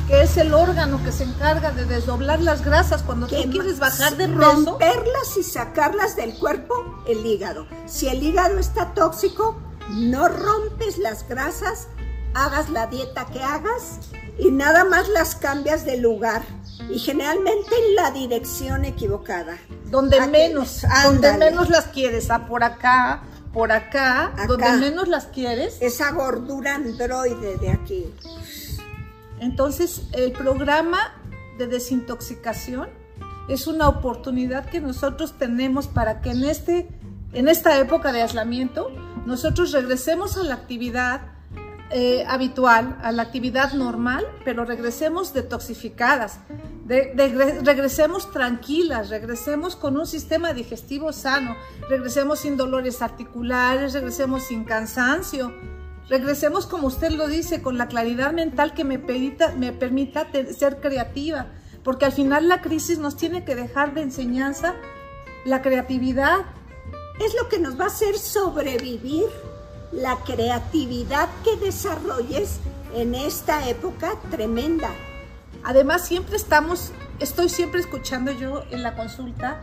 que 0.07 0.23
es 0.23 0.37
el 0.37 0.55
órgano 0.55 1.03
que 1.03 1.11
se 1.11 1.25
encarga 1.25 1.73
de 1.73 1.85
desdoblar 1.85 2.41
las 2.41 2.65
grasas 2.65 3.03
cuando 3.03 3.27
tú 3.27 3.35
quieres 3.51 3.81
bajar 3.81 4.17
de 4.17 4.29
peso. 4.29 4.39
Romperlas 4.39 5.37
y 5.37 5.43
sacarlas 5.43 6.15
del 6.15 6.35
cuerpo, 6.35 6.75
el 7.09 7.27
hígado. 7.27 7.67
Si 7.87 8.07
el 8.09 8.23
hígado 8.23 8.59
está 8.59 8.95
tóxico, 8.95 9.61
no 9.91 10.29
rompes 10.29 10.99
las 10.99 11.27
grasas, 11.29 11.89
hagas 12.35 12.71
la 12.71 12.87
dieta 12.87 13.27
que 13.27 13.43
hagas 13.43 13.99
y 14.39 14.51
nada 14.51 14.85
más 14.85 15.09
las 15.09 15.35
cambias 15.35 15.85
de 15.85 15.97
lugar. 15.97 16.43
Y 16.89 17.01
generalmente 17.01 17.71
en 17.89 17.97
la 17.97 18.13
dirección 18.13 18.85
equivocada. 18.85 19.59
Donde 19.87 20.25
menos, 20.29 20.83
donde 21.05 21.33
menos 21.37 21.69
las 21.69 21.87
quieres, 21.87 22.31
a 22.31 22.47
por 22.47 22.63
acá, 22.63 23.23
por 23.57 23.73
acá, 23.73 24.27
acá, 24.27 24.47
donde 24.47 24.71
menos 24.73 25.09
las 25.09 25.29
quieres. 25.29 25.79
Esa 25.81 26.11
gordura 26.13 26.75
androide 26.75 27.57
de 27.57 27.71
aquí. 27.71 28.05
Entonces, 29.41 30.03
el 30.13 30.33
programa 30.33 30.99
de 31.57 31.67
desintoxicación 31.67 32.91
es 33.49 33.67
una 33.67 33.89
oportunidad 33.89 34.67
que 34.67 34.83
nosotros 34.83 35.39
tenemos 35.39 35.87
para 35.87 36.21
que 36.21 36.33
en, 36.33 36.45
este, 36.45 36.91
en 37.33 37.49
esta 37.49 37.79
época 37.79 38.13
de 38.13 38.21
aislamiento 38.21 38.91
nosotros 39.25 39.73
regresemos 39.73 40.37
a 40.37 40.43
la 40.43 40.53
actividad 40.53 41.23
eh, 41.91 42.25
habitual, 42.27 42.99
a 43.03 43.13
la 43.13 43.23
actividad 43.23 43.73
normal, 43.73 44.27
pero 44.45 44.65
regresemos 44.65 45.33
detoxificadas, 45.33 46.41
regresemos 46.87 48.31
tranquilas, 48.33 49.09
regresemos 49.09 49.77
con 49.77 49.97
un 49.97 50.07
sistema 50.07 50.53
digestivo 50.53 51.13
sano, 51.13 51.57
regresemos 51.89 52.41
sin 52.41 52.57
dolores 52.57 53.03
articulares, 53.03 53.93
regresemos 53.93 54.45
sin 54.45 54.65
cansancio, 54.65 55.53
Regresemos, 56.09 56.67
como 56.67 56.87
usted 56.87 57.11
lo 57.11 57.27
dice, 57.27 57.63
con 57.63 57.79
la 57.79 57.89
claridad 57.89 58.33
mental 58.33 58.75
que 58.75 58.85
me 58.85 58.99
permita, 58.99 59.53
me 59.57 59.73
permita 59.73 60.29
ser 60.57 60.81
creativa, 60.81 61.49
porque 61.83 62.05
al 62.05 62.13
final 62.13 62.49
la 62.49 62.61
crisis 62.61 62.99
nos 62.99 63.17
tiene 63.17 63.45
que 63.45 63.57
dejar 63.57 63.93
de 63.93 64.03
enseñanza 64.03 64.75
la 65.45 65.63
creatividad. 65.63 66.39
Es 67.19 67.35
lo 67.35 67.49
que 67.49 67.59
nos 67.59 67.79
va 67.79 67.85
a 67.85 67.89
hacer 67.89 68.17
sobrevivir 68.19 69.25
la 69.93 70.17
creatividad 70.25 71.29
que 71.45 71.57
desarrolles 71.57 72.61
en 72.95 73.15
esta 73.15 73.69
época 73.69 74.15
tremenda. 74.31 74.91
Además, 75.65 76.07
siempre 76.07 76.37
estamos, 76.37 76.93
estoy 77.21 77.49
siempre 77.49 77.81
escuchando 77.81 78.33
yo 78.33 78.63
en 78.71 78.83
la 78.83 78.95
consulta 78.95 79.61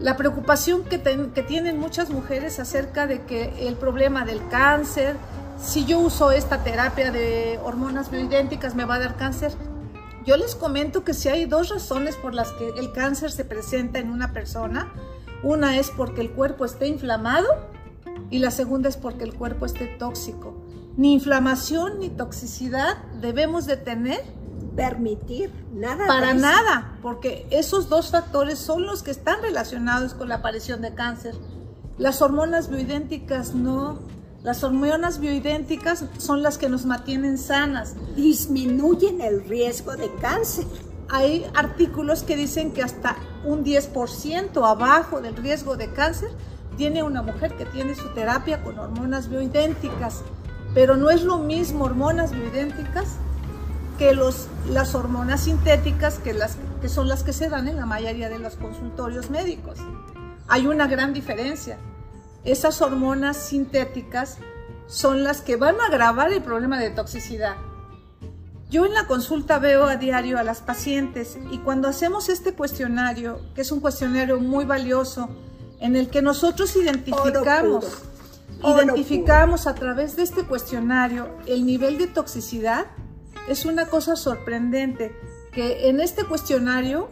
la 0.00 0.16
preocupación 0.16 0.82
que, 0.84 1.00
que 1.02 1.42
tienen 1.42 1.78
muchas 1.78 2.08
mujeres 2.08 2.58
acerca 2.58 3.06
de 3.06 3.22
que 3.22 3.68
el 3.68 3.74
problema 3.74 4.24
del 4.24 4.46
cáncer, 4.48 5.16
si 5.62 5.84
yo 5.84 5.98
uso 5.98 6.30
esta 6.30 6.64
terapia 6.64 7.12
de 7.12 7.60
hormonas 7.62 8.10
bioidénticas 8.10 8.74
me 8.74 8.86
va 8.86 8.94
a 8.94 8.98
dar 8.98 9.16
cáncer. 9.16 9.52
Yo 10.24 10.36
les 10.38 10.54
comento 10.54 11.04
que 11.04 11.12
si 11.12 11.28
hay 11.28 11.44
dos 11.44 11.68
razones 11.68 12.16
por 12.16 12.34
las 12.34 12.50
que 12.52 12.68
el 12.70 12.92
cáncer 12.92 13.30
se 13.30 13.44
presenta 13.44 13.98
en 13.98 14.10
una 14.10 14.32
persona, 14.32 14.90
una 15.42 15.78
es 15.78 15.90
porque 15.90 16.22
el 16.22 16.30
cuerpo 16.30 16.64
esté 16.64 16.86
inflamado 16.86 17.48
y 18.30 18.38
la 18.38 18.50
segunda 18.50 18.88
es 18.88 18.96
porque 18.96 19.24
el 19.24 19.34
cuerpo 19.34 19.66
esté 19.66 19.86
tóxico. 19.86 20.54
Ni 20.96 21.14
inflamación 21.14 21.98
ni 21.98 22.10
toxicidad 22.10 22.98
debemos 23.20 23.66
de 23.66 23.76
tener. 23.76 24.40
Permitir, 24.76 25.50
nada. 25.72 26.06
Para 26.06 26.32
nada, 26.32 26.96
porque 27.02 27.46
esos 27.50 27.88
dos 27.88 28.10
factores 28.10 28.58
son 28.58 28.86
los 28.86 29.02
que 29.02 29.10
están 29.10 29.42
relacionados 29.42 30.14
con 30.14 30.28
la 30.28 30.36
aparición 30.36 30.80
de 30.80 30.94
cáncer. 30.94 31.34
Las 31.98 32.22
hormonas 32.22 32.70
bioidénticas 32.70 33.54
no, 33.54 33.98
las 34.42 34.64
hormonas 34.64 35.18
bioidénticas 35.20 36.04
son 36.18 36.42
las 36.42 36.56
que 36.56 36.68
nos 36.68 36.86
mantienen 36.86 37.36
sanas. 37.36 37.96
Disminuyen 38.16 39.20
el 39.20 39.44
riesgo 39.44 39.96
de 39.96 40.10
cáncer. 40.14 40.64
Hay 41.10 41.44
artículos 41.54 42.22
que 42.22 42.36
dicen 42.36 42.72
que 42.72 42.82
hasta 42.82 43.16
un 43.44 43.64
10% 43.64 44.66
abajo 44.66 45.20
del 45.20 45.36
riesgo 45.36 45.76
de 45.76 45.92
cáncer 45.92 46.30
tiene 46.76 47.02
una 47.02 47.22
mujer 47.22 47.56
que 47.56 47.66
tiene 47.66 47.94
su 47.94 48.08
terapia 48.14 48.62
con 48.62 48.78
hormonas 48.78 49.28
bioidénticas. 49.28 50.22
Pero 50.74 50.96
no 50.96 51.10
es 51.10 51.22
lo 51.22 51.38
mismo 51.38 51.84
hormonas 51.84 52.32
bioidénticas 52.32 53.16
que 53.98 54.14
los, 54.14 54.48
las 54.68 54.94
hormonas 54.94 55.44
sintéticas 55.44 56.18
que, 56.18 56.32
las, 56.32 56.56
que 56.80 56.88
son 56.88 57.08
las 57.08 57.22
que 57.22 57.32
se 57.32 57.48
dan 57.48 57.68
en 57.68 57.76
la 57.76 57.86
mayoría 57.86 58.28
de 58.28 58.38
los 58.38 58.56
consultorios 58.56 59.30
médicos. 59.30 59.78
Hay 60.48 60.66
una 60.66 60.86
gran 60.86 61.12
diferencia 61.12 61.78
esas 62.44 62.80
hormonas 62.80 63.36
sintéticas 63.36 64.38
son 64.86 65.24
las 65.24 65.42
que 65.42 65.56
van 65.56 65.78
a 65.80 65.86
agravar 65.86 66.32
el 66.32 66.42
problema 66.42 66.78
de 66.78 66.90
toxicidad. 66.90 67.56
Yo 68.70 68.86
en 68.86 68.94
la 68.94 69.06
consulta 69.06 69.58
veo 69.58 69.84
a 69.84 69.96
diario 69.96 70.38
a 70.38 70.42
las 70.42 70.62
pacientes 70.62 71.38
y 71.50 71.58
cuando 71.58 71.88
hacemos 71.88 72.28
este 72.28 72.54
cuestionario, 72.54 73.40
que 73.54 73.60
es 73.60 73.72
un 73.72 73.80
cuestionario 73.80 74.40
muy 74.40 74.64
valioso, 74.64 75.28
en 75.80 75.96
el 75.96 76.08
que 76.08 76.22
nosotros 76.22 76.76
identificamos, 76.76 77.86
identificamos 78.62 79.66
a 79.66 79.74
través 79.74 80.16
de 80.16 80.22
este 80.22 80.44
cuestionario 80.44 81.28
el 81.46 81.66
nivel 81.66 81.98
de 81.98 82.06
toxicidad, 82.06 82.86
es 83.48 83.64
una 83.64 83.86
cosa 83.86 84.16
sorprendente 84.16 85.14
que 85.52 85.88
en 85.88 86.00
este 86.00 86.24
cuestionario 86.24 87.08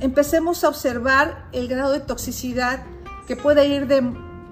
empecemos 0.00 0.62
a 0.62 0.68
observar 0.68 1.48
el 1.52 1.68
grado 1.68 1.92
de 1.92 2.00
toxicidad 2.00 2.84
que 3.26 3.34
puede 3.34 3.66
ir 3.66 3.86
de 3.86 4.02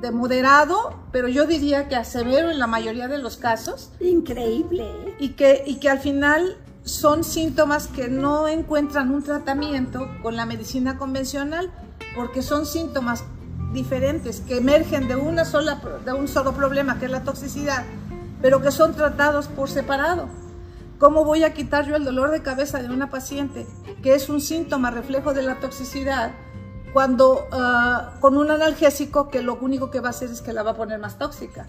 de 0.05 0.11
moderado, 0.11 0.95
pero 1.13 1.29
yo 1.29 1.47
diría 1.47 1.89
que 1.89 1.97
a 1.97 2.05
severo 2.05 2.51
en 2.51 2.59
la 2.59 2.67
mayoría 2.67 3.09
de 3.09 3.19
los 3.19 3.37
casos. 3.39 3.91
Increíble. 4.01 4.85
¿eh? 4.85 5.17
Y 5.19 5.31
que, 5.31 5.65
y 5.67 5.77
que 5.77 5.89
al 5.89 5.99
final 5.99 6.59
son 6.85 7.25
síntomas 7.25 7.87
que 7.87 8.09
no 8.09 8.47
encuentran 8.47 9.11
un 9.11 9.23
tratamiento 9.23 10.07
con 10.23 10.37
la 10.37 10.45
medicina 10.45 10.99
convencional, 10.99 11.73
porque 12.15 12.43
son 12.43 12.67
síntomas 12.67 13.25
diferentes 13.73 14.41
que 14.41 14.59
emergen 14.59 15.09
de, 15.09 15.17
una 15.17 15.45
sola, 15.45 15.81
de 16.05 16.13
un 16.13 16.29
solo 16.29 16.53
problema, 16.53 16.99
que 16.99 17.07
es 17.07 17.11
la 17.11 17.25
toxicidad, 17.25 17.85
pero 18.41 18.63
que 18.63 18.71
son 18.71 18.95
tratados 18.95 19.49
por 19.49 19.69
separado. 19.69 20.29
¿Cómo 20.99 21.25
voy 21.25 21.43
a 21.43 21.53
quitar 21.53 21.87
yo 21.87 21.97
el 21.97 22.05
dolor 22.05 22.31
de 22.31 22.43
cabeza 22.43 22.81
de 22.81 22.89
una 22.89 23.11
paciente, 23.11 23.67
que 24.03 24.15
es 24.15 24.29
un 24.29 24.41
síntoma 24.41 24.91
reflejo 24.91 25.35
de 25.35 25.43
la 25.43 25.57
toxicidad, 25.57 26.33
cuando 26.93 27.49
ah, 27.51 28.13
con 28.21 28.37
un 28.37 28.51
analgésico 28.51 29.29
que 29.29 29.43
lo 29.43 29.57
único 29.57 29.91
que 29.91 30.01
va 30.01 30.09
a 30.09 30.11
hacer 30.11 30.31
es 30.31 30.41
que 30.41 30.53
la 30.53 30.63
va 30.63 30.71
a 30.71 30.77
poner 30.77 31.01
más 31.01 31.19
tóxica. 31.19 31.67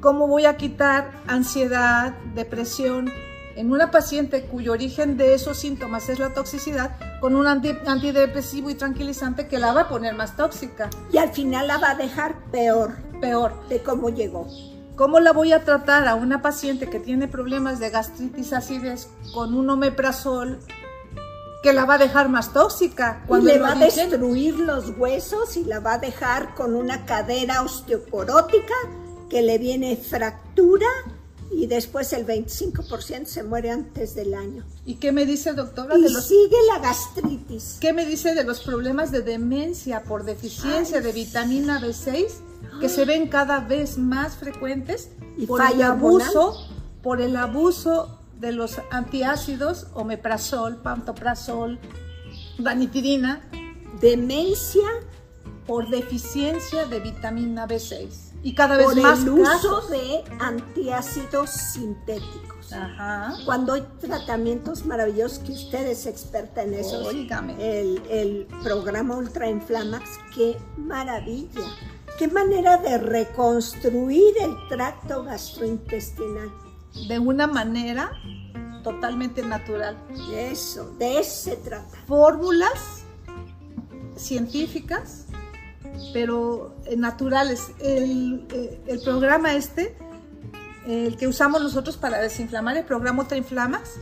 ¿Cómo 0.00 0.26
voy 0.26 0.46
a 0.46 0.56
quitar 0.56 1.10
ansiedad, 1.26 2.14
depresión 2.34 3.10
en 3.56 3.72
una 3.72 3.90
paciente 3.90 4.42
cuyo 4.42 4.72
origen 4.72 5.16
de 5.16 5.34
esos 5.34 5.58
síntomas 5.58 6.08
es 6.08 6.18
la 6.18 6.34
toxicidad 6.34 6.96
con 7.20 7.34
un 7.34 7.46
antidepresivo 7.46 8.70
y 8.70 8.74
tranquilizante 8.74 9.48
que 9.48 9.58
la 9.58 9.72
va 9.72 9.82
a 9.82 9.88
poner 9.88 10.14
más 10.14 10.36
tóxica? 10.36 10.90
Y 11.10 11.18
al 11.18 11.30
final 11.30 11.66
la 11.66 11.78
va 11.78 11.90
a 11.92 11.94
dejar 11.94 12.36
peor. 12.52 12.92
Peor. 13.20 13.52
De 13.68 13.82
cómo 13.82 14.10
llegó. 14.10 14.46
¿Cómo 14.94 15.20
la 15.20 15.32
voy 15.32 15.52
a 15.52 15.64
tratar 15.64 16.06
a 16.06 16.14
una 16.14 16.42
paciente 16.42 16.88
que 16.88 17.00
tiene 17.00 17.28
problemas 17.28 17.80
de 17.80 17.90
gastritis 17.90 18.52
acidez 18.52 19.08
con 19.34 19.54
un 19.54 19.68
omeprazol 19.68 20.58
que 21.62 21.72
la 21.72 21.84
va 21.84 21.94
a 21.94 21.98
dejar 21.98 22.28
más 22.28 22.52
tóxica. 22.52 23.24
y 23.28 23.42
le 23.42 23.58
va 23.58 23.72
a 23.72 23.74
destruir 23.74 24.58
los 24.58 24.96
huesos 24.96 25.56
y 25.56 25.64
la 25.64 25.80
va 25.80 25.94
a 25.94 25.98
dejar 25.98 26.54
con 26.54 26.76
una 26.76 27.04
cadera 27.06 27.62
osteoporótica 27.62 28.74
que 29.28 29.42
le 29.42 29.58
viene 29.58 29.96
fractura 29.96 30.86
y 31.50 31.66
después 31.66 32.12
el 32.12 32.26
25% 32.26 33.26
se 33.26 33.42
muere 33.42 33.70
antes 33.70 34.14
del 34.14 34.34
año. 34.34 34.64
¿Y 34.84 34.96
qué 34.96 35.12
me 35.12 35.26
dice, 35.26 35.52
doctora? 35.52 35.96
Y 35.96 36.02
de 36.02 36.10
los... 36.10 36.26
sigue 36.26 36.56
la 36.72 36.78
gastritis. 36.80 37.78
¿Qué 37.80 37.92
me 37.92 38.04
dice 38.04 38.34
de 38.34 38.44
los 38.44 38.60
problemas 38.60 39.12
de 39.12 39.22
demencia 39.22 40.02
por 40.04 40.24
deficiencia 40.24 41.00
de 41.00 41.12
vitamina 41.12 41.80
B6 41.80 42.26
que 42.80 42.88
se 42.88 43.04
ven 43.04 43.28
cada 43.28 43.60
vez 43.60 43.98
más 43.98 44.36
frecuentes 44.36 45.10
y 45.36 45.46
por 45.46 45.62
el 45.62 45.82
abuso, 45.82 46.68
por 47.02 47.20
el 47.20 47.36
abuso 47.36 48.18
de 48.38 48.52
los 48.52 48.80
antiácidos, 48.90 49.86
omeprazol, 49.94 50.76
pantoprazol, 50.76 51.78
ranitidina? 52.58 53.48
Demencia 54.00 54.88
por 55.66 55.88
deficiencia 55.88 56.84
de 56.86 57.00
vitamina 57.00 57.66
B6 57.66 58.25
y 58.46 58.54
cada 58.54 58.76
vez 58.76 58.94
más 58.94 59.22
el 59.22 59.30
uso 59.30 59.88
de 59.88 60.22
antiácidos 60.38 61.50
sintéticos. 61.50 62.72
Ajá. 62.72 63.34
Cuando 63.44 63.72
hay 63.72 63.84
tratamientos 64.00 64.86
maravillosos 64.86 65.40
que 65.40 65.50
usted 65.50 65.84
es 65.88 66.06
experta 66.06 66.62
en 66.62 66.74
eso, 66.74 67.10
el, 67.10 68.00
el 68.08 68.46
programa 68.62 69.16
Ultra 69.16 69.50
Inflamax, 69.50 70.10
qué 70.32 70.56
maravilla. 70.76 71.66
Qué 72.20 72.28
manera 72.28 72.76
de 72.76 72.98
reconstruir 72.98 74.34
el 74.40 74.54
tracto 74.68 75.24
gastrointestinal. 75.24 76.52
De 77.08 77.18
una 77.18 77.48
manera 77.48 78.12
totalmente 78.84 79.42
natural. 79.42 79.98
Eso, 80.32 80.94
de 81.00 81.18
eso 81.18 81.50
se 81.50 81.56
trata. 81.56 81.98
Fórmulas 82.06 83.02
científicas 84.14 85.25
pero 86.12 86.76
eh, 86.84 86.96
naturales. 86.96 87.72
El, 87.80 88.46
eh, 88.52 88.80
el, 88.86 89.00
programa 89.00 89.54
este, 89.54 89.96
el 90.86 91.16
que 91.16 91.26
usamos 91.26 91.62
nosotros 91.62 91.96
para 91.96 92.18
desinflamar, 92.18 92.76
el 92.76 92.84
programa 92.84 93.22
Ultra 93.22 93.36
Inflamas, 93.36 93.94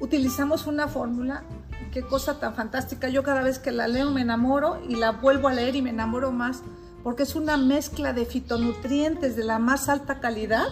utilizamos 0.00 0.66
una 0.66 0.88
fórmula, 0.88 1.44
qué 1.92 2.02
cosa 2.02 2.38
tan 2.38 2.54
fantástica. 2.54 3.08
Yo 3.08 3.22
cada 3.22 3.42
vez 3.42 3.58
que 3.58 3.72
la 3.72 3.88
leo 3.88 4.10
me 4.10 4.22
enamoro 4.22 4.82
y 4.88 4.96
la 4.96 5.12
vuelvo 5.12 5.48
a 5.48 5.52
leer 5.52 5.76
y 5.76 5.82
me 5.82 5.90
enamoro 5.90 6.32
más, 6.32 6.62
porque 7.02 7.22
es 7.22 7.36
una 7.36 7.56
mezcla 7.56 8.12
de 8.12 8.26
fitonutrientes 8.26 9.36
de 9.36 9.44
la 9.44 9.58
más 9.58 9.88
alta 9.88 10.20
calidad, 10.20 10.68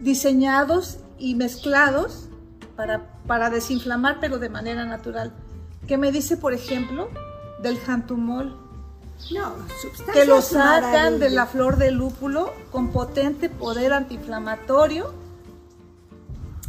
diseñados 0.00 0.98
y 1.18 1.34
mezclados 1.34 2.28
para, 2.76 3.20
para 3.26 3.50
desinflamar, 3.50 4.18
pero 4.20 4.38
de 4.38 4.48
manera 4.48 4.84
natural. 4.84 5.32
¿Qué 5.86 5.98
me 5.98 6.12
dice, 6.12 6.36
por 6.36 6.54
ejemplo, 6.54 7.10
del 7.62 7.78
jantumol? 7.78 8.63
No, 9.30 9.54
que 10.12 10.26
lo 10.26 10.42
sacan 10.42 11.18
de 11.18 11.30
la 11.30 11.46
flor 11.46 11.76
de 11.78 11.90
lúpulo 11.90 12.52
con 12.70 12.90
potente 12.92 13.48
poder 13.48 13.92
antiinflamatorio. 13.92 15.12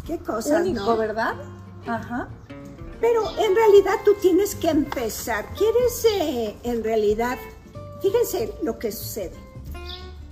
Qué 0.05 0.19
cosa, 0.19 0.61
Único, 0.61 0.95
¿verdad? 0.95 1.35
Ajá. 1.85 2.29
Pero 3.01 3.23
en 3.37 3.55
realidad 3.55 3.95
tú 4.05 4.13
tienes 4.21 4.55
que 4.55 4.69
empezar. 4.69 5.45
¿Quieres 5.55 6.05
eh, 6.05 6.55
en 6.63 6.83
realidad? 6.83 7.37
Fíjense 8.01 8.53
lo 8.63 8.79
que 8.79 8.91
sucede. 8.91 9.35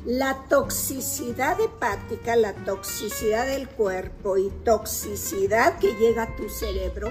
La 0.06 0.46
toxicidad 0.50 1.60
hepática, 1.60 2.36
la 2.36 2.54
toxicidad 2.54 3.46
del 3.46 3.70
cuerpo 3.70 4.38
y 4.38 4.50
toxicidad 4.64 5.78
que 5.80 5.96
llega 5.96 6.24
a 6.24 6.36
tu 6.36 6.50
cerebro, 6.50 7.10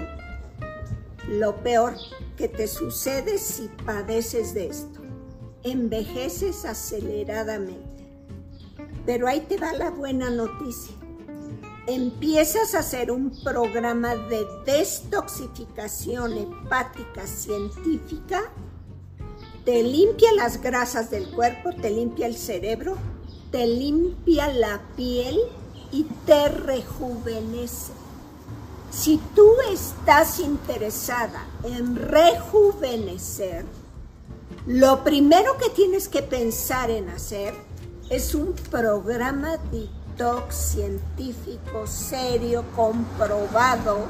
lo 1.27 1.55
peor 1.57 1.95
que 2.35 2.47
te 2.47 2.67
sucede 2.67 3.37
si 3.37 3.69
padeces 3.85 4.53
de 4.53 4.67
esto 4.67 5.03
envejeces 5.63 6.65
aceleradamente. 6.65 7.81
Pero 9.05 9.27
ahí 9.27 9.41
te 9.41 9.57
va 9.57 9.73
la 9.73 9.89
buena 9.89 10.29
noticia. 10.29 10.95
Empiezas 11.87 12.75
a 12.75 12.79
hacer 12.79 13.11
un 13.11 13.31
programa 13.43 14.15
de 14.15 14.45
destoxificación 14.65 16.37
hepática 16.37 17.27
científica, 17.27 18.41
te 19.65 19.83
limpia 19.83 20.31
las 20.33 20.61
grasas 20.61 21.09
del 21.09 21.29
cuerpo, 21.31 21.71
te 21.73 21.89
limpia 21.89 22.27
el 22.27 22.35
cerebro, 22.35 22.95
te 23.51 23.67
limpia 23.67 24.47
la 24.53 24.81
piel 24.95 25.37
y 25.91 26.03
te 26.25 26.47
rejuvenece. 26.49 27.91
Si 28.93 29.19
tú 29.35 29.55
estás 29.71 30.39
interesada 30.39 31.43
en 31.63 31.95
rejuvenecer, 31.95 33.65
lo 34.67 35.03
primero 35.03 35.57
que 35.57 35.69
tienes 35.71 36.07
que 36.07 36.21
pensar 36.21 36.91
en 36.91 37.09
hacer 37.09 37.55
es 38.11 38.35
un 38.35 38.53
programa 38.69 39.57
detox 39.71 40.55
científico, 40.55 41.87
serio, 41.87 42.63
comprobado, 42.75 44.05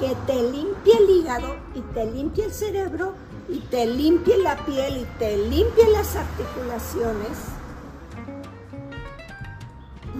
que 0.00 0.16
te 0.26 0.42
limpie 0.42 0.96
el 0.96 1.10
hígado 1.10 1.54
y 1.74 1.80
te 1.92 2.06
limpie 2.06 2.46
el 2.46 2.54
cerebro 2.54 3.12
y 3.50 3.60
te 3.60 3.84
limpie 3.84 4.38
la 4.38 4.64
piel 4.64 4.96
y 4.96 5.18
te 5.18 5.36
limpie 5.36 5.90
las 5.90 6.16
articulaciones. 6.16 7.38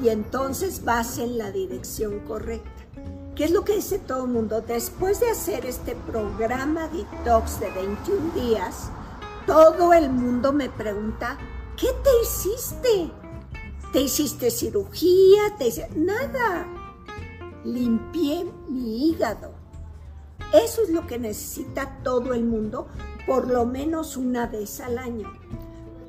Y 0.02 0.10
entonces 0.10 0.84
vas 0.84 1.16
en 1.16 1.38
la 1.38 1.50
dirección 1.50 2.20
correcta. 2.20 2.83
¿Qué 3.36 3.44
es 3.44 3.50
lo 3.50 3.64
que 3.64 3.76
dice 3.76 3.98
todo 3.98 4.26
el 4.26 4.30
mundo? 4.30 4.60
Después 4.60 5.18
de 5.18 5.28
hacer 5.28 5.66
este 5.66 5.96
programa 5.96 6.86
detox 6.88 7.58
de 7.58 7.68
21 7.70 8.32
días, 8.32 8.90
todo 9.44 9.92
el 9.92 10.08
mundo 10.08 10.52
me 10.52 10.70
pregunta, 10.70 11.36
¿qué 11.76 11.88
te 12.04 12.10
hiciste? 12.22 13.10
¿Te 13.92 14.02
hiciste 14.02 14.52
cirugía? 14.52 15.56
¿Te 15.58 15.68
Nada. 15.96 16.68
Limpié 17.64 18.46
mi 18.68 19.08
hígado. 19.08 19.52
Eso 20.52 20.82
es 20.82 20.90
lo 20.90 21.04
que 21.08 21.18
necesita 21.18 21.98
todo 22.04 22.34
el 22.34 22.44
mundo, 22.44 22.86
por 23.26 23.48
lo 23.50 23.66
menos 23.66 24.16
una 24.16 24.46
vez 24.46 24.80
al 24.80 24.96
año. 24.96 25.32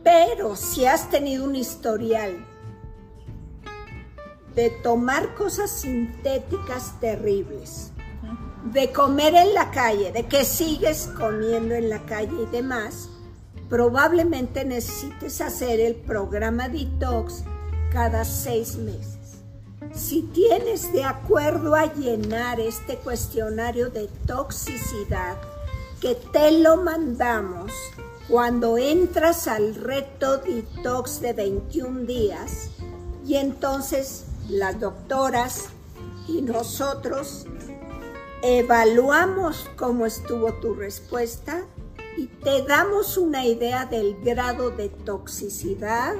Pero 0.03 0.55
si 0.55 0.85
has 0.85 1.09
tenido 1.09 1.45
un 1.45 1.55
historial 1.55 2.45
de 4.55 4.69
tomar 4.69 5.35
cosas 5.35 5.69
sintéticas 5.69 6.99
terribles, 6.99 7.91
de 8.71 8.91
comer 8.91 9.35
en 9.35 9.53
la 9.53 9.69
calle, 9.71 10.11
de 10.11 10.25
que 10.25 10.45
sigues 10.45 11.09
comiendo 11.17 11.75
en 11.75 11.89
la 11.89 12.05
calle 12.05 12.43
y 12.43 12.45
demás, 12.45 13.09
probablemente 13.69 14.63
necesites 14.63 15.41
hacer 15.41 15.79
el 15.79 15.95
programa 15.95 16.69
detox 16.69 17.43
cada 17.91 18.23
seis 18.23 18.77
meses. 18.77 19.15
Si 19.93 20.23
tienes 20.23 20.91
de 20.93 21.03
acuerdo 21.03 21.75
a 21.75 21.93
llenar 21.93 22.59
este 22.59 22.97
cuestionario 22.97 23.89
de 23.89 24.07
toxicidad, 24.25 25.37
que 26.01 26.15
te 26.15 26.59
lo 26.59 26.77
mandamos 26.77 27.71
cuando 28.27 28.77
entras 28.77 29.47
al 29.47 29.75
reto 29.75 30.37
detox 30.37 31.21
de 31.21 31.33
21 31.33 32.01
días, 32.01 32.69
y 33.25 33.35
entonces 33.35 34.25
las 34.49 34.79
doctoras 34.79 35.69
y 36.27 36.41
nosotros 36.41 37.45
evaluamos 38.41 39.69
cómo 39.75 40.05
estuvo 40.05 40.53
tu 40.55 40.73
respuesta 40.73 41.65
y 42.17 42.27
te 42.27 42.63
damos 42.63 43.17
una 43.17 43.45
idea 43.45 43.85
del 43.85 44.15
grado 44.23 44.69
de 44.69 44.89
toxicidad, 44.89 46.13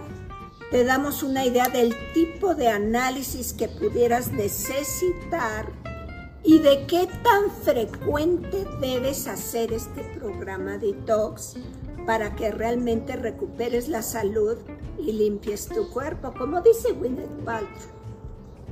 te 0.72 0.84
damos 0.84 1.24
una 1.24 1.46
idea 1.46 1.70
del 1.70 1.96
tipo 2.14 2.56
de 2.56 2.68
análisis 2.68 3.54
que 3.54 3.68
pudieras 3.68 4.32
necesitar 4.32 5.72
y 6.44 6.60
de 6.60 6.86
qué 6.86 7.08
tan 7.24 7.50
frecuente 7.64 8.66
debes 8.82 9.28
hacer 9.28 9.74
este 9.74 10.04
programa 10.20 10.78
detox 10.78 11.56
para 12.06 12.36
que 12.36 12.52
realmente 12.52 13.16
recuperes 13.16 13.88
la 13.88 14.02
salud 14.02 14.58
y 15.00 15.12
limpies 15.12 15.68
tu 15.68 15.90
cuerpo, 15.90 16.34
como 16.38 16.62
dice 16.62 16.92
Gwyneth 16.92 17.44
Paltrow. 17.44 17.95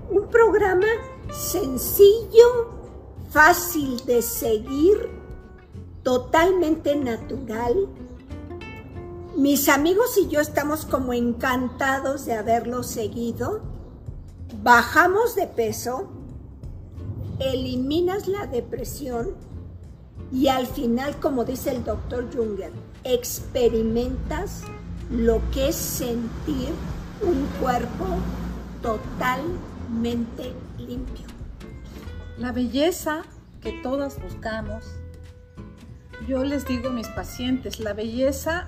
Un 0.09 0.27
programa 0.29 0.87
sencillo, 1.31 2.71
fácil 3.29 3.97
de 4.05 4.21
seguir 4.21 5.09
totalmente 6.03 6.95
natural. 6.95 7.87
Mis 9.35 9.69
amigos 9.69 10.17
y 10.17 10.27
yo 10.27 10.41
estamos 10.41 10.85
como 10.85 11.13
encantados 11.13 12.25
de 12.25 12.33
haberlo 12.33 12.83
seguido. 12.83 13.61
Bajamos 14.61 15.35
de 15.35 15.47
peso, 15.47 16.09
eliminas 17.39 18.27
la 18.27 18.45
depresión 18.45 19.31
y 20.31 20.47
al 20.47 20.67
final, 20.67 21.19
como 21.19 21.45
dice 21.45 21.71
el 21.71 21.83
doctor 21.83 22.29
Junger, 22.33 22.71
experimentas 23.03 24.61
lo 25.09 25.41
que 25.51 25.69
es 25.69 25.75
sentir 25.75 26.69
un 27.21 27.45
cuerpo 27.61 28.05
totalmente 29.93 30.53
limpio. 30.77 31.25
La 32.37 32.51
belleza 32.51 33.23
que 33.61 33.71
todas 33.83 34.21
buscamos. 34.21 34.85
Yo 36.27 36.43
les 36.43 36.65
digo 36.65 36.89
a 36.89 36.91
mis 36.91 37.07
pacientes, 37.09 37.79
la 37.79 37.93
belleza 37.93 38.67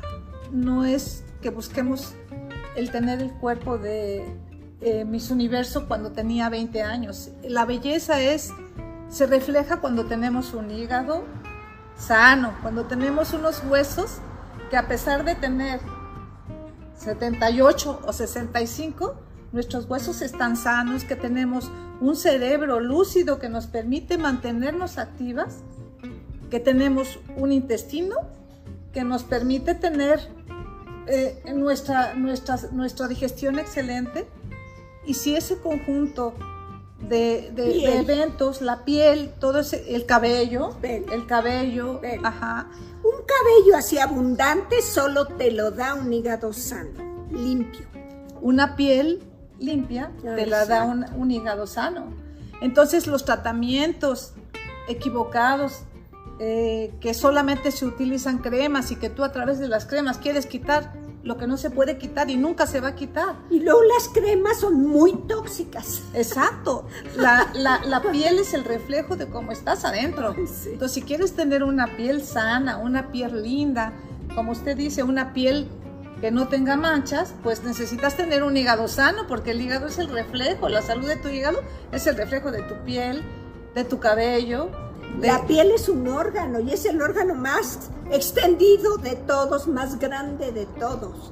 no 0.51 0.85
es 0.85 1.23
que 1.41 1.49
busquemos 1.49 2.13
el 2.75 2.91
tener 2.91 3.21
el 3.21 3.31
cuerpo 3.31 3.77
de 3.77 4.37
eh, 4.81 5.05
Miss 5.05 5.31
Universo 5.31 5.87
cuando 5.87 6.11
tenía 6.11 6.49
20 6.49 6.83
años. 6.83 7.31
La 7.43 7.65
belleza 7.65 8.21
es, 8.21 8.51
se 9.09 9.25
refleja 9.25 9.77
cuando 9.77 10.05
tenemos 10.05 10.53
un 10.53 10.69
hígado 10.69 11.23
sano, 11.97 12.53
cuando 12.61 12.85
tenemos 12.85 13.33
unos 13.33 13.63
huesos 13.63 14.19
que 14.69 14.77
a 14.77 14.87
pesar 14.87 15.23
de 15.23 15.35
tener 15.35 15.79
78 16.97 18.01
o 18.05 18.13
65, 18.13 19.15
nuestros 19.55 19.89
huesos 19.89 20.21
están 20.21 20.57
sanos, 20.57 21.05
que 21.05 21.15
tenemos 21.15 21.71
un 22.01 22.17
cerebro 22.17 22.81
lúcido 22.81 23.39
que 23.39 23.47
nos 23.47 23.67
permite 23.67 24.17
mantenernos 24.17 24.97
activas, 24.97 25.59
que 26.51 26.59
tenemos 26.59 27.19
un 27.37 27.53
intestino 27.53 28.15
que 28.93 29.05
nos 29.05 29.23
permite 29.23 29.73
tener 29.73 30.19
eh, 31.07 31.41
nuestra, 31.55 32.15
nuestra, 32.15 32.57
nuestra 32.73 33.07
digestión 33.07 33.57
excelente. 33.57 34.27
Y 35.05 35.13
si 35.13 35.37
ese 35.37 35.57
conjunto 35.59 36.33
de, 37.07 37.47
eventos, 37.97 38.61
la 38.61 38.83
piel, 38.83 39.33
todo 39.39 39.59
ese, 39.59 39.95
el 39.95 40.05
cabello, 40.05 40.75
el 40.81 41.25
cabello, 41.27 42.01
ajá. 42.23 42.67
Un 43.03 43.23
cabello 43.25 43.77
así 43.77 43.99
abundante 43.99 44.81
solo 44.81 45.27
te 45.27 45.51
lo 45.51 45.71
da 45.71 45.93
un 45.93 46.11
hígado 46.11 46.51
sano, 46.51 47.27
limpio. 47.31 47.87
Una 48.41 48.75
piel 48.75 49.21
limpia 49.59 50.11
te 50.21 50.45
la 50.45 50.65
da 50.65 50.83
un, 50.83 51.31
hígado 51.31 51.67
sano. 51.67 52.13
Entonces 52.61 53.07
los 53.07 53.25
tratamientos 53.25 54.33
equivocados 54.87 55.83
eh, 56.39 56.93
que 56.99 57.13
solamente 57.13 57.71
se 57.71 57.85
utilizan 57.85 58.39
cremas 58.39 58.91
y 58.91 58.95
que 58.95 59.09
tú 59.09 59.23
a 59.23 59.31
través 59.31 59.59
de 59.59 59.67
las 59.67 59.85
cremas 59.85 60.17
quieres 60.17 60.45
quitar 60.45 60.93
lo 61.25 61.37
que 61.37 61.47
no 61.47 61.57
se 61.57 61.71
puede 61.71 61.97
quitar 61.97 62.29
y 62.29 62.37
nunca 62.37 62.67
se 62.67 62.79
va 62.79 62.89
a 62.89 62.95
quitar. 62.95 63.35
Y 63.49 63.59
luego 63.59 63.81
las 63.81 64.09
cremas 64.09 64.59
son 64.59 64.85
muy 64.85 65.13
tóxicas. 65.27 66.03
Exacto. 66.13 66.85
La, 67.17 67.51
la, 67.55 68.01
piel 68.11 68.37
es 68.37 68.53
el 68.53 68.63
reflejo 68.63 69.15
de 69.15 69.27
cómo 69.27 69.51
estás 69.51 69.85
adentro. 69.85 70.35
Entonces, 70.65 70.91
si 70.91 71.01
quieres 71.01 71.33
tener 71.33 71.63
una 71.63 71.97
piel 71.97 72.23
sana, 72.23 72.77
una 72.77 73.11
piel 73.11 73.41
linda, 73.41 73.91
como 74.35 74.51
usted 74.51 74.77
dice, 74.77 75.01
una 75.01 75.33
piel 75.33 75.67
que 76.21 76.31
no 76.31 76.47
tenga 76.47 76.75
manchas, 76.77 77.33
pues 77.43 77.63
necesitas 77.63 78.15
tener 78.15 78.43
un 78.43 78.55
hígado 78.55 78.87
sano, 78.87 79.27
porque 79.27 79.51
el 79.51 79.61
hígado 79.61 79.87
es 79.87 79.99
el 79.99 80.09
reflejo, 80.09 80.69
la 80.69 80.81
salud 80.81 81.07
de 81.07 81.17
tu 81.17 81.27
hígado 81.27 81.61
es 81.91 82.07
el 82.07 82.15
reflejo 82.15 82.51
de 82.51 82.61
tu 82.63 82.75
piel, 82.85 83.23
de 83.73 83.83
tu 83.83 83.99
cabello, 83.99 84.69
la 85.21 85.45
piel 85.47 85.71
es 85.71 85.87
un 85.87 86.07
órgano 86.07 86.59
y 86.59 86.71
es 86.71 86.85
el 86.85 87.01
órgano 87.01 87.35
más 87.35 87.89
extendido 88.11 88.97
de 88.97 89.15
todos, 89.15 89.67
más 89.67 89.97
grande 89.97 90.51
de 90.51 90.65
todos. 90.65 91.31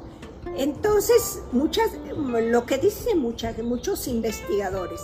Entonces, 0.56 1.42
muchas, 1.52 1.90
lo 2.16 2.66
que 2.66 2.78
dicen 2.78 3.20
muchas, 3.20 3.58
muchos 3.60 4.08
investigadores, 4.08 5.02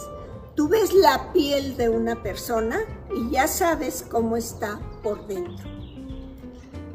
tú 0.55 0.69
ves 0.69 0.93
la 0.93 1.33
piel 1.33 1.75
de 1.75 1.89
una 1.89 2.21
persona 2.23 2.79
y 3.13 3.31
ya 3.31 3.47
sabes 3.47 4.05
cómo 4.09 4.37
está 4.37 4.79
por 5.03 5.27
dentro. 5.27 5.67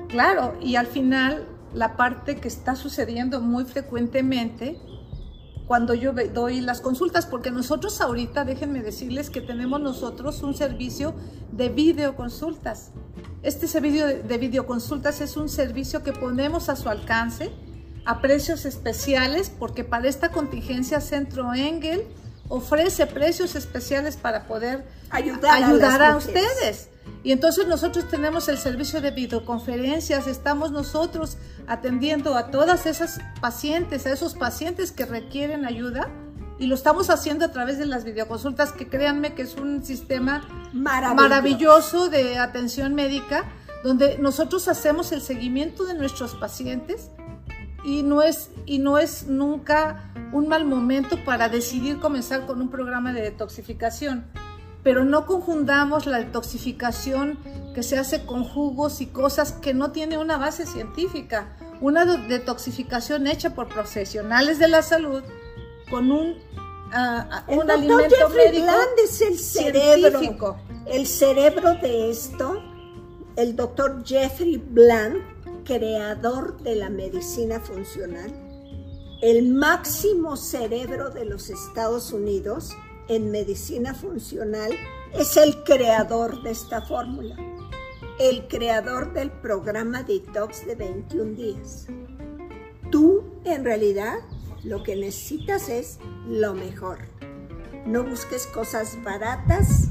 Claro, 0.09 0.55
y 0.61 0.77
al 0.77 0.87
final 0.87 1.47
la 1.75 1.97
parte 1.97 2.37
que 2.37 2.49
está 2.49 2.77
sucediendo 2.77 3.41
muy 3.41 3.65
frecuentemente 3.65 4.81
cuando 5.67 5.95
yo 5.95 6.13
doy 6.13 6.61
las 6.61 6.81
consultas, 6.81 7.27
porque 7.27 7.51
nosotros 7.51 8.01
ahorita, 8.01 8.45
déjenme 8.45 8.83
decirles 8.83 9.31
que 9.31 9.41
tenemos 9.41 9.81
nosotros 9.81 10.43
un 10.43 10.55
servicio 10.55 11.15
de 11.53 11.71
videoconsultas. 11.71 12.91
Este 13.43 13.67
servicio 13.67 14.07
de 14.07 14.39
videoconsultas 14.39 15.21
es 15.21 15.37
un 15.37 15.49
servicio 15.49 16.03
que 16.03 16.13
ponemos 16.13 16.69
a 16.69 16.77
su 16.77 16.89
alcance 16.89 17.51
a 18.05 18.21
precios 18.21 18.67
especiales, 18.67 19.51
porque 19.51 19.85
para 19.85 20.09
esta 20.09 20.29
contingencia 20.29 21.01
Centro 21.01 21.55
Engel 21.55 22.05
ofrece 22.49 23.07
precios 23.07 23.55
especiales 23.55 24.17
para 24.17 24.47
poder 24.47 24.85
ayudar, 25.11 26.03
a, 26.03 26.17
ustedes. 26.17 26.89
Y 27.23 27.33
entonces 27.33 27.67
nosotros 27.67 28.09
tenemos 28.09 28.49
el 28.49 28.59
servicio 28.59 29.01
de 29.01 29.11
videoconferencias, 29.11 30.27
estamos 30.27 30.71
nosotros 30.71 31.37
atendiendo 31.67 32.37
a 32.37 32.51
todas 32.51 32.87
esas 32.87 33.21
pacientes, 33.41 34.07
a 34.07 34.13
esos 34.13 34.35
pacientes 34.35 34.93
que 34.93 35.07
requieren 35.07 35.65
ayuda 35.65 36.09
y 36.59 36.67
lo 36.67 36.75
estamos 36.75 37.11
haciendo 37.11 37.47
a 37.47 37.51
través 37.51 37.79
de 37.79 37.87
las 37.87 38.05
videoconsultas 38.05 38.73
que 38.73 38.89
créanme 38.89 39.35
que 39.35 39.43
es 39.43 39.57
un 39.57 39.85
sistema 39.85 40.71
maravilloso, 40.73 42.09
de 42.09 42.39
atención 42.39 42.95
médica 42.95 43.45
donde 43.83 44.17
nosotros 44.19 44.67
hacemos 44.69 45.13
el 45.13 45.21
seguimiento 45.21 45.85
de 45.85 45.95
nuestros 45.95 46.35
pacientes 46.35 47.11
y 47.85 48.03
no 48.03 48.23
es 48.23 48.51
y 48.67 48.79
no 48.79 48.99
es 48.99 49.27
nunca 49.27 50.11
un 50.33 50.49
mal 50.49 50.65
momento 50.65 51.23
para 51.25 51.49
decidir 51.49 52.01
comenzar 52.01 52.47
con 52.47 52.61
un 52.61 52.71
programa 52.71 53.13
de 53.13 53.23
detoxificación 53.23 54.25
pero 54.85 55.05
no 55.05 55.27
confundamos 55.27 56.07
la 56.07 56.19
detoxificación 56.19 57.39
que 57.75 57.83
se 57.83 57.97
hace 57.97 58.25
con 58.27 58.45
jugos 58.45 59.01
y 59.01 59.07
cosas 59.07 59.53
que 59.53 59.73
no 59.73 59.91
tiene 59.91 60.19
una 60.19 60.37
base 60.37 60.67
científica. 60.67 61.57
Una 61.81 62.05
detoxificación 62.05 63.27
hecha 63.27 63.55
por 63.55 63.69
profesionales 63.69 64.59
de 64.59 64.69
la 64.69 64.83
salud 64.83 65.25
con 65.91 66.13
un, 66.13 66.29
uh, 66.29 67.61
un 67.61 67.71
alimento 67.71 68.15
Jeffrey 68.15 68.47
médico 68.47 68.65
Bland 68.67 68.99
es 69.03 69.21
el 69.23 69.39
cerebro, 69.39 70.19
científico. 70.21 70.57
el 70.87 71.07
cerebro 71.07 71.75
de 71.77 72.11
esto. 72.11 72.63
El 73.37 73.57
doctor 73.57 74.05
Jeffrey 74.05 74.59
Bland, 74.59 75.17
creador 75.65 76.61
de 76.63 76.77
la 76.77 76.91
medicina 76.91 77.59
funcional, 77.59 78.33
el 79.23 79.53
máximo 79.53 80.37
cerebro 80.37 81.11
de 81.11 81.25
los 81.25 81.49
Estados 81.49 82.13
Unidos, 82.13 82.77
en 83.09 83.31
medicina 83.31 83.95
funcional 83.95 84.73
es 85.15 85.37
el 85.37 85.63
creador 85.65 86.43
de 86.43 86.51
esta 86.51 86.83
fórmula, 86.83 87.37
el 88.19 88.47
creador 88.49 89.13
del 89.13 89.31
programa 89.31 90.03
Detox 90.03 90.67
de 90.67 90.75
21 90.75 91.35
días. 91.35 91.87
Tú, 92.91 93.25
en 93.45 93.65
realidad, 93.65 94.19
lo 94.63 94.83
que 94.83 94.97
necesitas 94.97 95.69
es 95.69 95.99
lo 96.29 96.55
mejor. 96.55 96.99
No 97.87 98.05
busques 98.05 98.47
cosas 98.47 98.97
baratas, 99.03 99.89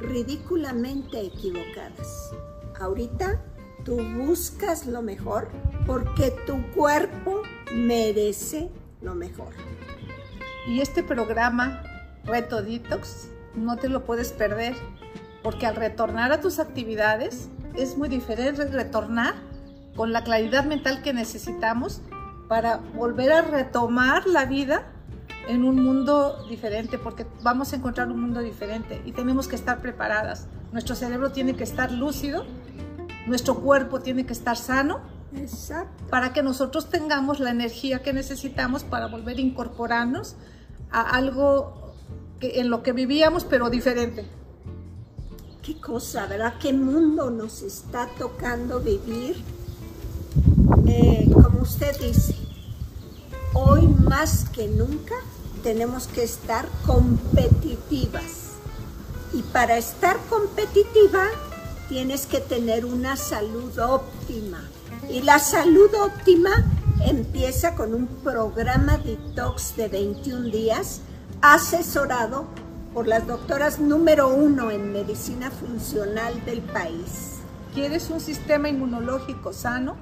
ridículamente 0.00 1.20
equivocadas. 1.20 2.30
Ahorita 2.78 3.42
tú 3.86 4.02
buscas 4.02 4.86
lo 4.86 5.00
mejor 5.00 5.48
porque 5.86 6.32
tu 6.44 6.60
cuerpo 6.72 7.42
merece 7.72 8.68
lo 9.00 9.14
mejor. 9.14 9.54
Y 10.66 10.80
este 10.80 11.04
programa 11.04 11.82
Reto 12.24 12.60
Detox, 12.60 13.28
no 13.54 13.76
te 13.76 13.88
lo 13.88 14.04
puedes 14.04 14.32
perder, 14.32 14.74
porque 15.44 15.66
al 15.66 15.76
retornar 15.76 16.32
a 16.32 16.40
tus 16.40 16.58
actividades 16.58 17.48
es 17.76 17.96
muy 17.96 18.08
diferente 18.08 18.64
retornar 18.64 19.34
con 19.94 20.12
la 20.12 20.24
claridad 20.24 20.64
mental 20.64 21.02
que 21.02 21.12
necesitamos 21.12 22.02
para 22.48 22.78
volver 22.78 23.32
a 23.32 23.42
retomar 23.42 24.26
la 24.26 24.44
vida 24.44 24.82
en 25.48 25.64
un 25.64 25.82
mundo 25.84 26.44
diferente, 26.48 26.98
porque 26.98 27.24
vamos 27.44 27.72
a 27.72 27.76
encontrar 27.76 28.10
un 28.10 28.20
mundo 28.20 28.40
diferente 28.40 29.00
y 29.04 29.12
tenemos 29.12 29.46
que 29.46 29.54
estar 29.54 29.80
preparadas. 29.80 30.48
Nuestro 30.72 30.96
cerebro 30.96 31.30
tiene 31.30 31.54
que 31.54 31.62
estar 31.62 31.92
lúcido, 31.92 32.44
nuestro 33.26 33.56
cuerpo 33.56 34.00
tiene 34.00 34.24
que 34.24 34.32
estar 34.32 34.56
sano 34.56 35.00
para 36.10 36.32
que 36.32 36.42
nosotros 36.42 36.88
tengamos 36.88 37.40
la 37.40 37.50
energía 37.50 38.02
que 38.02 38.12
necesitamos 38.12 38.84
para 38.84 39.06
volver 39.06 39.36
a 39.36 39.40
incorporarnos 39.40 40.36
a 40.90 41.02
algo 41.02 41.94
en 42.40 42.70
lo 42.70 42.82
que 42.82 42.92
vivíamos, 42.92 43.44
pero 43.44 43.68
diferente. 43.68 44.26
Qué 45.62 45.80
cosa, 45.80 46.26
¿verdad? 46.26 46.54
¿Qué 46.60 46.72
mundo 46.72 47.30
nos 47.30 47.62
está 47.62 48.08
tocando 48.18 48.80
vivir? 48.80 49.36
Eh, 50.86 51.28
como 51.32 51.62
usted 51.62 51.98
dice, 51.98 52.36
hoy 53.52 53.88
más 53.88 54.48
que 54.50 54.68
nunca 54.68 55.16
tenemos 55.62 56.06
que 56.06 56.22
estar 56.22 56.68
competitivas. 56.86 58.52
Y 59.32 59.42
para 59.42 59.76
estar 59.76 60.16
competitiva 60.30 61.26
tienes 61.88 62.26
que 62.26 62.40
tener 62.40 62.84
una 62.84 63.16
salud 63.16 63.78
óptima. 63.78 64.62
Y 65.10 65.22
la 65.22 65.38
salud 65.38 65.90
óptima 65.94 66.50
empieza 67.06 67.74
con 67.74 67.94
un 67.94 68.06
programa 68.06 68.98
detox 68.98 69.76
de 69.76 69.88
21 69.88 70.50
días 70.50 71.00
asesorado 71.42 72.46
por 72.92 73.06
las 73.06 73.26
doctoras 73.26 73.78
número 73.78 74.28
uno 74.28 74.70
en 74.70 74.92
medicina 74.92 75.50
funcional 75.50 76.44
del 76.44 76.60
país. 76.62 77.40
¿Quieres 77.74 78.10
un 78.10 78.20
sistema 78.20 78.68
inmunológico 78.68 79.52
sano? 79.52 79.96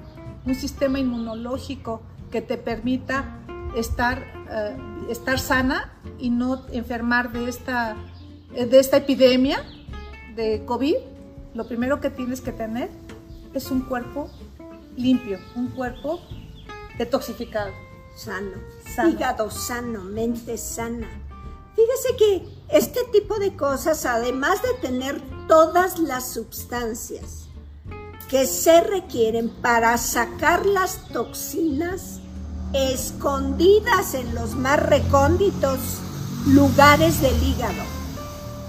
Un 0.45 0.55
sistema 0.55 0.99
inmunológico 0.99 2.01
que 2.31 2.41
te 2.41 2.57
permita 2.57 3.39
estar, 3.75 4.25
eh, 4.49 4.77
estar 5.09 5.39
sana 5.39 5.91
y 6.17 6.29
no 6.29 6.65
enfermar 6.71 7.31
de 7.33 7.49
esta, 7.49 7.97
de 8.51 8.79
esta 8.79 8.97
epidemia. 8.97 9.63
de 10.35 10.65
COVID, 10.65 10.95
lo 11.55 11.65
primero 11.65 12.01
que 12.01 12.09
tienes 12.09 12.41
que 12.41 12.51
tener 12.51 12.89
es 13.53 13.71
un 13.71 13.81
cuerpo 13.81 14.29
limpio, 14.97 15.39
un 15.55 15.69
cuerpo 15.69 16.19
detoxificado. 16.97 17.71
Sano. 18.15 18.51
sano. 18.93 19.09
Hígado 19.09 19.51
sano, 19.51 20.03
mente 20.03 20.57
sana. 20.57 21.07
Fíjese 21.75 22.15
que 22.17 22.47
este 22.69 23.01
tipo 23.11 23.39
de 23.39 23.55
cosas, 23.55 24.05
además 24.05 24.61
de 24.61 24.87
tener 24.87 25.21
todas 25.47 25.99
las 25.99 26.31
sustancias 26.31 27.47
que 28.29 28.45
se 28.47 28.81
requieren 28.81 29.49
para 29.49 29.97
sacar 29.97 30.65
las 30.65 31.07
toxinas 31.09 32.19
escondidas 32.73 34.13
en 34.13 34.33
los 34.33 34.55
más 34.55 34.81
recónditos 34.81 35.79
lugares 36.47 37.21
del 37.21 37.41
hígado, 37.43 37.83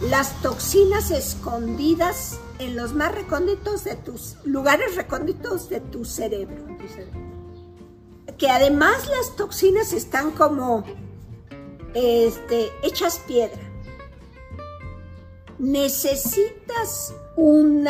las 0.03 0.41
toxinas 0.43 1.11
escondidas 1.11 2.41
en 2.59 2.77
los 2.77 2.95
más 2.95 3.15
recónditos 3.15 3.85
de 3.85 3.97
tus 3.97 4.37
lugares 4.45 4.97
recónditos 4.97 5.69
de 5.69 5.81
tu 5.81 6.05
cerebro. 6.05 6.65
Que 8.39 8.51
además 8.51 9.09
las 9.09 9.37
toxinas 9.37 9.93
están 9.93 10.31
como 10.33 10.85
este, 11.95 12.71
hechas 12.83 13.21
piedra. 13.27 13.63
Necesitas 15.59 17.15
un 17.37 17.89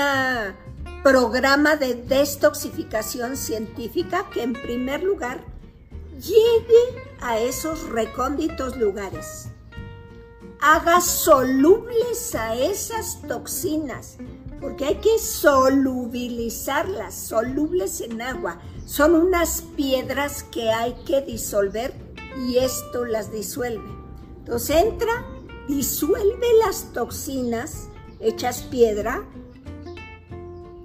programa 1.02 1.76
de 1.76 1.94
destoxificación 1.94 3.36
científica 3.36 4.28
que 4.32 4.42
en 4.42 4.52
primer 4.52 5.02
lugar 5.02 5.44
llegue 6.20 7.04
a 7.20 7.38
esos 7.38 7.88
recónditos 7.88 8.76
lugares 8.76 9.48
haga 10.60 11.00
solubles 11.00 12.34
a 12.34 12.54
esas 12.54 13.22
toxinas, 13.22 14.16
porque 14.60 14.84
hay 14.86 14.96
que 14.96 15.18
solubilizarlas, 15.18 17.14
solubles 17.14 18.00
en 18.00 18.22
agua. 18.22 18.60
Son 18.84 19.14
unas 19.14 19.62
piedras 19.76 20.42
que 20.44 20.70
hay 20.70 20.94
que 21.04 21.20
disolver 21.22 21.94
y 22.38 22.58
esto 22.58 23.04
las 23.04 23.32
disuelve. 23.32 23.88
Entonces 24.38 24.76
entra, 24.76 25.24
disuelve 25.68 26.46
las 26.64 26.92
toxinas 26.92 27.88
hechas 28.20 28.62
piedra, 28.62 29.24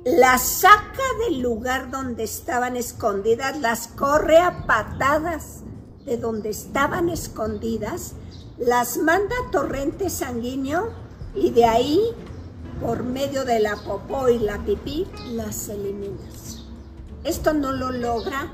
las 0.03 0.41
saca 0.41 1.03
del 1.25 1.41
lugar 1.41 1.91
donde 1.91 2.23
estaban 2.23 2.75
escondidas, 2.75 3.59
las 3.59 3.87
corre 3.87 4.37
a 4.37 4.65
patadas 4.65 5.61
de 6.05 6.17
donde 6.17 6.49
estaban 6.49 7.09
escondidas 7.09 8.15
las 8.61 8.97
manda 8.97 9.35
a 9.35 9.51
torrente 9.51 10.09
sanguíneo 10.09 10.89
y 11.33 11.49
de 11.49 11.65
ahí, 11.65 11.99
por 12.81 13.03
medio 13.03 13.45
de 13.45 13.59
la 13.59 13.75
popó 13.75 14.27
y 14.27 14.39
la 14.39 14.57
pipí, 14.57 15.07
las 15.33 15.69
eliminas. 15.69 16.65
Esto 17.23 17.53
no 17.53 17.71
lo 17.71 17.91
logra 17.91 18.51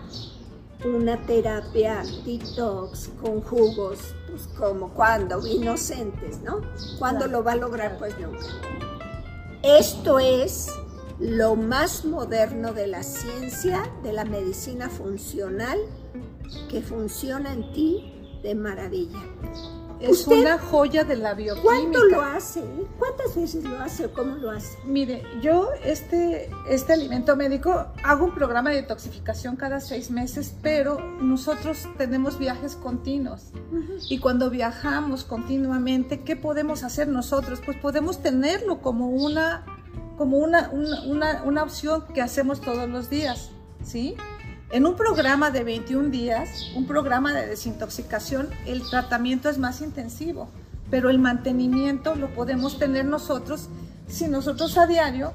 una 0.86 1.18
terapia 1.26 2.04
detox 2.26 3.10
con 3.22 3.42
jugos, 3.42 4.14
pues 4.30 4.48
como 4.58 4.90
cuando, 4.90 5.46
inocentes, 5.48 6.42
¿no? 6.42 6.62
¿Cuándo 7.00 7.28
lo 7.28 7.44
va 7.44 7.54
a 7.54 7.56
lograr? 7.56 7.98
Pues 7.98 8.14
nunca. 8.20 8.46
Esto 9.64 10.20
es 10.20 10.70
lo 11.20 11.56
más 11.56 12.06
moderno 12.06 12.74
de 12.74 12.88
la 12.88 13.04
ciencia, 13.04 13.90
de 14.04 14.14
la 14.14 14.26
medicina 14.26 14.90
funcional, 14.90 15.80
que 16.70 16.82
funciona 16.82 17.54
en 17.54 17.72
ti 17.72 18.40
de 18.44 18.54
maravilla. 18.54 19.20
Es 20.00 20.28
una 20.28 20.58
joya 20.60 21.04
de 21.04 21.16
la 21.16 21.34
bioquímica. 21.34 21.64
¿Cuánto 21.64 22.04
lo 22.06 22.22
hace? 22.22 22.64
¿Cuántas 23.00 23.36
veces 23.36 23.64
lo 23.64 23.80
hace 23.80 24.06
o 24.06 24.14
cómo 24.14 24.36
lo 24.36 24.52
hace? 24.52 24.78
Mire, 24.86 25.24
yo 25.42 25.70
este, 25.84 26.50
este 26.70 26.94
alimento 26.94 27.36
médico 27.36 27.88
hago 28.04 28.26
un 28.26 28.34
programa 28.34 28.70
de 28.70 28.78
detoxificación 28.78 29.56
cada 29.56 29.80
seis 29.80 30.12
meses, 30.12 30.56
pero 30.62 31.00
nosotros 31.20 31.88
tenemos 31.98 32.38
viajes 32.38 32.76
continuos. 32.76 33.52
Y 34.10 34.20
cuando 34.20 34.50
viajamos 34.50 35.24
continuamente, 35.24 36.22
¿qué 36.22 36.36
podemos 36.36 36.84
hacer 36.84 37.08
nosotros? 37.08 37.62
Pues 37.66 37.78
podemos 37.78 38.22
tenerlo 38.22 38.82
como 38.82 39.10
una, 39.10 39.66
como 40.18 40.38
una, 40.38 40.70
una, 40.70 41.44
una 41.44 41.64
opción 41.64 42.06
que 42.14 42.22
hacemos 42.22 42.62
todos 42.62 42.90
los 42.90 43.10
días, 43.10 43.52
¿sí? 43.84 44.16
En 44.70 44.86
un 44.86 44.98
programa 44.98 45.50
de 45.50 45.64
21 45.64 46.10
días, 46.10 46.50
un 46.76 46.86
programa 46.86 47.34
de 47.34 47.48
desintoxicación, 47.48 48.50
el 48.66 48.88
tratamiento 48.90 49.50
es 49.50 49.58
más 49.58 49.80
intensivo, 49.80 50.50
pero 50.92 51.10
el 51.10 51.20
mantenimiento 51.20 52.16
lo 52.16 52.34
podemos 52.34 52.78
tener 52.78 53.06
nosotros 53.06 53.70
si 54.08 54.28
nosotros 54.28 54.78
a 54.78 54.86
diario 54.86 55.32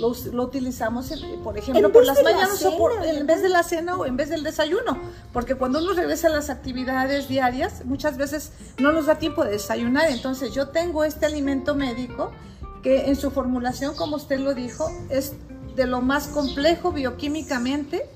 lo, 0.00 0.42
utilizamos, 0.42 1.12
por 1.44 1.56
ejemplo, 1.56 1.92
por 1.92 2.04
las 2.04 2.20
mañanas 2.24 2.64
o 2.64 3.04
en 3.04 3.26
vez 3.28 3.42
de 3.42 3.48
la 3.48 3.62
cena 3.62 3.96
o 3.96 4.06
en 4.06 4.16
vez 4.16 4.28
del 4.28 4.42
desayuno. 4.42 4.98
Porque 5.32 5.54
cuando 5.54 5.78
uno 5.78 5.92
regresa 5.92 6.26
a 6.26 6.30
las 6.30 6.50
actividades 6.50 7.28
diarias, 7.28 7.84
muchas 7.84 8.16
veces 8.16 8.50
no 8.78 8.90
nos 8.90 9.06
da 9.06 9.20
tiempo 9.20 9.44
de 9.44 9.52
desayunar. 9.52 10.10
Entonces 10.10 10.52
yo 10.52 10.68
tengo 10.70 11.04
este 11.04 11.26
alimento 11.26 11.76
médico 11.76 12.32
que 12.82 13.06
en 13.06 13.14
su 13.14 13.30
formulación, 13.30 13.94
como 13.94 14.16
usted 14.16 14.40
lo 14.40 14.54
dijo, 14.54 14.90
es 15.10 15.34
de 15.76 15.86
lo 15.86 16.00
más 16.00 16.26
complejo 16.28 16.90
bioquímicamente 16.90 18.08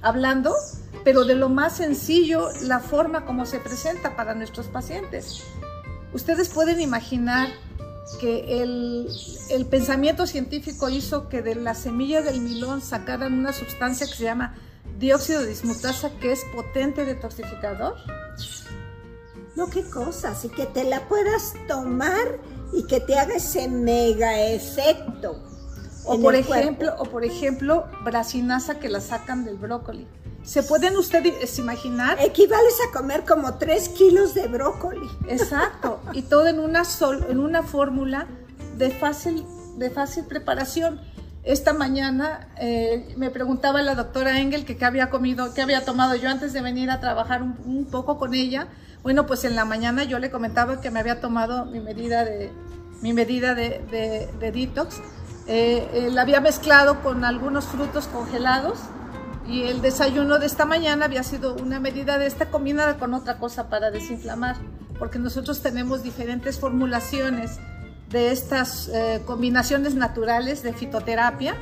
hablando, 0.00 0.54
pero 1.04 1.24
de 1.24 1.34
lo 1.34 1.48
más 1.48 1.76
sencillo 1.76 2.48
la 2.62 2.80
forma 2.80 3.26
como 3.26 3.44
se 3.44 3.58
presenta 3.58 4.16
para 4.16 4.34
nuestros 4.34 4.66
pacientes. 4.66 5.42
Ustedes 6.12 6.48
pueden 6.48 6.80
imaginar 6.80 7.48
que 8.20 8.62
el, 8.62 9.66
pensamiento 9.70 10.26
científico 10.26 10.88
hizo 10.88 11.28
que 11.28 11.42
de 11.42 11.54
la 11.54 11.74
semilla 11.74 12.22
del 12.22 12.40
milón 12.40 12.80
sacaran 12.80 13.32
una 13.32 13.52
sustancia 13.52 14.06
que 14.06 14.14
se 14.14 14.24
llama 14.24 14.54
dióxido 14.98 15.40
de 15.40 15.48
dismutasa, 15.48 16.10
que 16.20 16.32
es 16.32 16.44
potente 16.54 17.04
detoxificador. 17.04 17.96
No, 19.56 19.68
qué 19.70 19.82
cosa, 19.84 20.30
así 20.30 20.48
que 20.48 20.66
te 20.66 20.84
la 20.84 21.08
puedas 21.08 21.54
tomar 21.68 22.38
y 22.72 22.86
que 22.86 23.00
te 23.00 23.18
haga 23.18 23.34
ese 23.34 23.68
mega 23.68 24.40
efecto. 24.46 25.51
O 26.04 26.20
por, 26.20 26.34
ejemplo, 26.34 26.94
o 26.98 27.04
por 27.04 27.24
ejemplo, 27.24 27.86
brasinasa 28.04 28.78
que 28.78 28.88
la 28.88 29.00
sacan 29.00 29.44
del 29.44 29.56
brócoli. 29.56 30.06
¿Se 30.42 30.64
pueden 30.64 30.96
ustedes 30.96 31.58
imaginar? 31.58 32.18
Equivales 32.20 32.74
a 32.88 32.96
comer 32.96 33.24
como 33.24 33.54
3 33.54 33.88
kilos 33.90 34.34
de 34.34 34.48
brócoli. 34.48 35.08
Exacto. 35.28 36.00
y 36.12 36.22
todo 36.22 36.48
en 36.48 36.58
una, 36.58 36.84
sol, 36.84 37.24
en 37.28 37.38
una 37.38 37.62
fórmula 37.62 38.26
de 38.76 38.90
fácil, 38.90 39.44
de 39.76 39.90
fácil 39.90 40.24
preparación. 40.24 41.00
Esta 41.44 41.72
mañana 41.72 42.48
eh, 42.58 43.14
me 43.16 43.30
preguntaba 43.30 43.82
la 43.82 43.94
doctora 43.94 44.40
Engel 44.40 44.64
que 44.64 44.76
qué 44.76 44.84
había 44.84 45.10
comido, 45.10 45.54
qué 45.54 45.62
había 45.62 45.84
tomado 45.84 46.16
yo 46.16 46.28
antes 46.28 46.52
de 46.52 46.60
venir 46.60 46.90
a 46.90 47.00
trabajar 47.00 47.42
un, 47.42 47.86
poco 47.90 48.18
con 48.18 48.34
ella. 48.34 48.68
Bueno, 49.02 49.26
pues 49.26 49.44
en 49.44 49.54
la 49.54 49.64
mañana 49.64 50.04
yo 50.04 50.18
le 50.18 50.30
comentaba 50.30 50.80
que 50.80 50.90
me 50.90 51.00
había 51.00 51.20
tomado 51.20 51.66
mi 51.66 51.80
medida 51.80 52.24
de, 52.24 52.52
mi 53.00 53.12
medida 53.12 53.54
de, 53.54 53.80
de, 53.90 54.28
de 54.38 54.52
detox 54.52 55.00
eh, 55.54 55.86
eh, 55.92 56.10
la 56.10 56.22
había 56.22 56.40
mezclado 56.40 57.02
con 57.02 57.26
algunos 57.26 57.66
frutos 57.66 58.06
congelados 58.06 58.78
y 59.46 59.64
el 59.64 59.82
desayuno 59.82 60.38
de 60.38 60.46
esta 60.46 60.64
mañana 60.64 61.04
había 61.04 61.22
sido 61.22 61.54
una 61.56 61.78
medida 61.78 62.16
de 62.16 62.26
esta 62.26 62.46
combinada 62.46 62.96
con 62.96 63.12
otra 63.12 63.36
cosa 63.36 63.68
para 63.68 63.90
desinflamar, 63.90 64.56
porque 64.98 65.18
nosotros 65.18 65.60
tenemos 65.60 66.02
diferentes 66.02 66.58
formulaciones 66.58 67.58
de 68.08 68.32
estas 68.32 68.88
eh, 68.88 69.20
combinaciones 69.26 69.94
naturales 69.94 70.62
de 70.62 70.72
fitoterapia, 70.72 71.54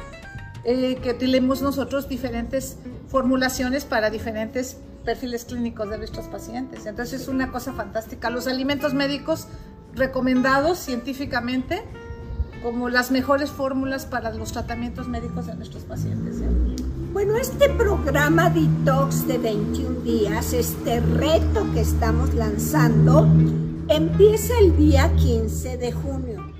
que 0.63 1.17
tenemos 1.19 1.61
nosotros 1.61 2.09
diferentes 2.09 2.77
formulaciones 3.09 3.85
para 3.85 4.09
diferentes 4.09 4.77
perfiles 5.05 5.45
clínicos 5.47 5.91
de 5.91 5.99
nuestros 5.99 6.29
pacientes. 6.29 6.87
Entonces 6.87 7.23
es 7.23 7.29
una 7.29 7.51
cosa 7.51 7.73
fantástica. 7.73 8.31
Los 8.31 8.47
alimentos 8.47 8.95
médicos 8.95 9.49
recomendados 9.97 10.79
científicamente 10.79 11.83
como 12.63 12.89
las 12.89 13.11
mejores 13.11 13.51
fórmulas 13.51 14.07
para 14.07 14.33
los 14.33 14.53
tratamientos 14.53 15.09
médicos 15.09 15.47
de 15.47 15.55
nuestros 15.55 15.85
pacientes. 15.85 16.41
¿eh? 16.41 16.49
Bueno, 17.13 17.37
este 17.37 17.69
programa 17.71 18.51
Detox 18.51 19.27
de 19.27 19.39
21 19.39 20.01
días, 20.01 20.53
este 20.53 21.01
reto 21.01 21.67
que 21.73 21.81
estamos 21.81 22.35
lanzando, 22.35 23.27
empieza 23.89 24.59
el 24.59 24.77
día 24.77 25.15
15 25.17 25.77
de 25.77 25.93
junio. 25.93 26.53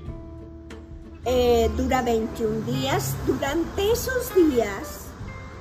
Eh, 1.25 1.69
dura 1.77 2.01
21 2.01 2.61
días. 2.65 3.15
Durante 3.27 3.91
esos 3.91 4.33
días 4.35 5.05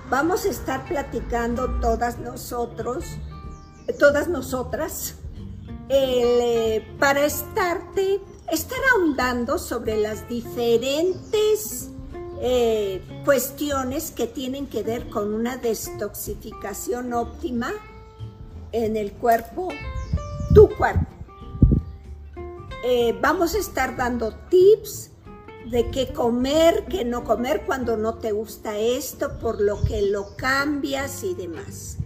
vamos 0.08 0.46
a 0.46 0.48
estar 0.48 0.84
platicando 0.86 1.78
todas 1.80 2.18
nosotros, 2.18 3.04
todas 3.98 4.28
nosotras, 4.28 5.16
eh, 5.90 6.84
para 6.98 7.24
estarte 7.26 8.20
estar 8.50 8.78
ahondando 8.94 9.58
sobre 9.58 9.96
las 9.96 10.28
diferentes 10.28 11.90
eh, 12.40 13.02
cuestiones 13.24 14.10
que 14.10 14.26
tienen 14.26 14.66
que 14.66 14.82
ver 14.82 15.08
con 15.08 15.34
una 15.34 15.56
destoxificación 15.56 17.12
óptima 17.12 17.72
en 18.72 18.96
el 18.96 19.12
cuerpo, 19.12 19.68
tu 20.54 20.68
cuerpo. 20.76 21.06
Eh, 22.84 23.16
vamos 23.20 23.54
a 23.54 23.58
estar 23.58 23.96
dando 23.96 24.32
tips 24.48 25.10
de 25.70 25.90
qué 25.90 26.12
comer, 26.12 26.86
qué 26.88 27.04
no 27.04 27.24
comer 27.24 27.64
cuando 27.66 27.96
no 27.96 28.14
te 28.14 28.32
gusta 28.32 28.78
esto, 28.78 29.38
por 29.38 29.60
lo 29.60 29.80
que 29.82 30.02
lo 30.02 30.34
cambias 30.36 31.22
y 31.22 31.34
demás. 31.34 31.98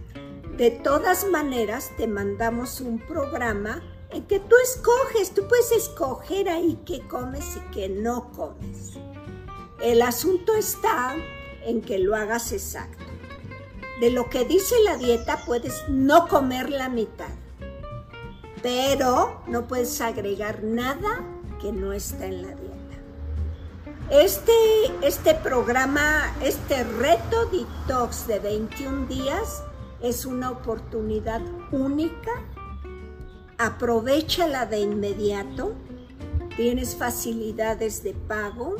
De 0.57 0.71
todas 0.71 1.25
maneras, 1.29 1.91
te 1.97 2.07
mandamos 2.07 2.81
un 2.81 2.99
programa 2.99 3.81
que 4.21 4.39
tú 4.39 4.55
escoges, 4.63 5.33
tú 5.33 5.47
puedes 5.47 5.71
escoger 5.71 6.49
ahí 6.49 6.79
qué 6.85 7.01
comes 7.07 7.43
y 7.57 7.71
qué 7.73 7.89
no 7.89 8.31
comes. 8.31 8.93
El 9.81 10.01
asunto 10.01 10.55
está 10.55 11.15
en 11.63 11.81
que 11.81 11.99
lo 11.99 12.15
hagas 12.15 12.51
exacto. 12.51 13.03
De 13.99 14.09
lo 14.09 14.29
que 14.29 14.45
dice 14.45 14.75
la 14.83 14.97
dieta 14.97 15.43
puedes 15.45 15.83
no 15.89 16.27
comer 16.27 16.69
la 16.69 16.89
mitad, 16.89 17.33
pero 18.61 19.41
no 19.47 19.67
puedes 19.67 20.01
agregar 20.01 20.63
nada 20.63 21.23
que 21.61 21.71
no 21.71 21.93
está 21.93 22.25
en 22.25 22.41
la 22.41 22.49
dieta. 22.49 22.75
Este, 24.11 24.51
este 25.01 25.33
programa, 25.33 26.31
este 26.43 26.83
reto 26.83 27.45
detox 27.47 28.27
de 28.27 28.39
21 28.39 29.07
días 29.07 29.63
es 30.01 30.25
una 30.25 30.51
oportunidad 30.51 31.41
única. 31.71 32.31
Aprovechala 33.57 34.65
de 34.65 34.79
inmediato. 34.79 35.73
Tienes 36.57 36.95
facilidades 36.95 38.03
de 38.03 38.13
pago. 38.13 38.75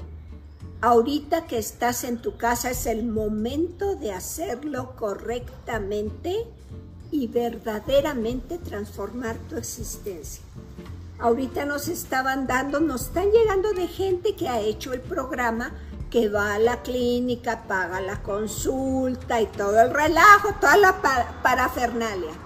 Ahorita 0.82 1.48
que 1.48 1.58
estás 1.58 2.04
en 2.04 2.18
tu 2.22 2.38
casa 2.38 2.72
es 2.72 2.86
el 2.86 3.06
momento 3.06 3.96
de 3.96 4.12
hacerlo 4.12 4.96
correctamente 4.98 6.46
y 7.10 7.28
verdaderamente 7.28 8.58
transformar 8.58 9.38
tu 9.50 9.56
existencia. 9.56 10.44
Ahorita 11.20 11.66
nos 11.66 11.88
estaban 11.88 12.46
dando, 12.46 12.82
nos 12.82 13.04
están 13.04 13.32
llegando 13.32 13.72
de 13.72 13.88
gente 13.88 14.36
que 14.36 14.50
ha 14.50 14.60
hecho 14.60 14.92
el 14.92 15.00
programa, 15.00 15.72
que 16.10 16.28
va 16.28 16.56
a 16.56 16.60
la 16.60 16.82
clínica, 16.82 17.64
paga 17.64 18.02
la 18.02 18.22
consulta 18.22 19.40
y 19.40 19.48
todo 19.48 19.80
el 19.80 19.92
relajo, 19.92 20.54
toda 20.60 20.76
la 20.76 21.02
parafernalia. 21.42 22.45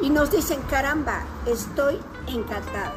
Y 0.00 0.10
nos 0.10 0.30
dicen, 0.30 0.60
caramba, 0.68 1.24
estoy 1.46 1.98
encantada. 2.26 2.94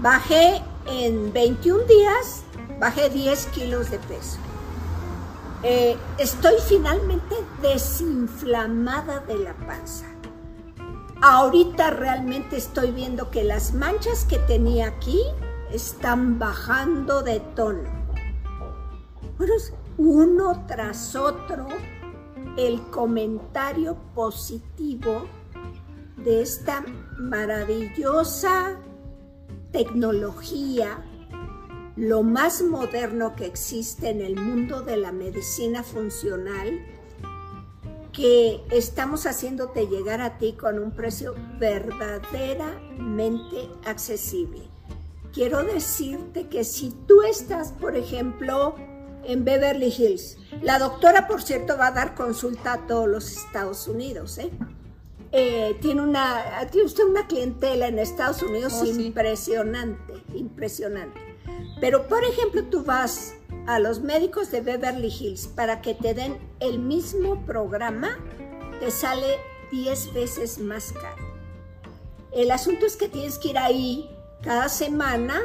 Bajé 0.00 0.62
en 0.86 1.32
21 1.32 1.84
días, 1.84 2.42
bajé 2.80 3.10
10 3.10 3.46
kilos 3.46 3.90
de 3.90 3.98
peso. 3.98 4.38
Eh, 5.62 5.96
estoy 6.18 6.54
finalmente 6.66 7.36
desinflamada 7.62 9.20
de 9.20 9.38
la 9.38 9.54
panza. 9.54 10.06
Ahorita 11.22 11.90
realmente 11.90 12.56
estoy 12.56 12.92
viendo 12.92 13.30
que 13.30 13.44
las 13.44 13.74
manchas 13.74 14.24
que 14.24 14.38
tenía 14.38 14.88
aquí 14.88 15.20
están 15.70 16.38
bajando 16.38 17.22
de 17.22 17.40
tono. 17.40 17.90
Bueno, 19.36 19.52
uno 19.98 20.64
tras 20.66 21.14
otro 21.14 21.66
el 22.56 22.80
comentario 22.90 23.96
positivo 24.14 25.26
de 26.24 26.42
esta 26.42 26.84
maravillosa 27.18 28.78
tecnología, 29.72 31.04
lo 31.96 32.22
más 32.22 32.62
moderno 32.62 33.34
que 33.36 33.46
existe 33.46 34.10
en 34.10 34.20
el 34.20 34.36
mundo 34.36 34.82
de 34.82 34.96
la 34.96 35.12
medicina 35.12 35.82
funcional, 35.82 36.80
que 38.12 38.62
estamos 38.70 39.26
haciéndote 39.26 39.86
llegar 39.86 40.20
a 40.20 40.38
ti 40.38 40.52
con 40.52 40.78
un 40.78 40.90
precio 40.90 41.34
verdaderamente 41.58 43.70
accesible. 43.86 44.68
Quiero 45.32 45.62
decirte 45.62 46.48
que 46.48 46.64
si 46.64 46.90
tú 47.06 47.22
estás, 47.22 47.72
por 47.72 47.96
ejemplo, 47.96 48.74
en 49.24 49.44
Beverly 49.44 49.94
Hills, 49.96 50.38
la 50.60 50.78
doctora, 50.78 51.28
por 51.28 51.42
cierto, 51.42 51.78
va 51.78 51.88
a 51.88 51.92
dar 51.92 52.14
consulta 52.14 52.72
a 52.72 52.86
todos 52.86 53.08
los 53.08 53.30
Estados 53.30 53.86
Unidos, 53.86 54.38
¿eh? 54.38 54.50
Eh 55.32 55.76
tiene, 55.80 56.02
una, 56.02 56.66
tiene 56.70 56.86
usted 56.86 57.04
una 57.04 57.26
clientela 57.26 57.88
en 57.88 57.98
Estados 57.98 58.42
Unidos 58.42 58.74
oh, 58.80 58.86
impresionante, 58.86 60.14
impresionante. 60.34 61.20
Pero, 61.80 62.06
por 62.08 62.24
ejemplo, 62.24 62.64
tú 62.64 62.84
vas 62.84 63.34
a 63.66 63.78
los 63.78 64.00
médicos 64.00 64.50
de 64.50 64.60
Beverly 64.60 65.08
Hills 65.08 65.46
para 65.46 65.80
que 65.80 65.94
te 65.94 66.14
den 66.14 66.38
el 66.60 66.78
mismo 66.78 67.44
programa, 67.46 68.18
te 68.80 68.90
sale 68.90 69.38
10 69.70 70.12
veces 70.12 70.58
más 70.58 70.92
caro. 70.92 71.30
El 72.32 72.50
asunto 72.50 72.86
es 72.86 72.96
que 72.96 73.08
tienes 73.08 73.38
que 73.38 73.48
ir 73.48 73.58
ahí 73.58 74.10
cada 74.42 74.68
semana 74.68 75.40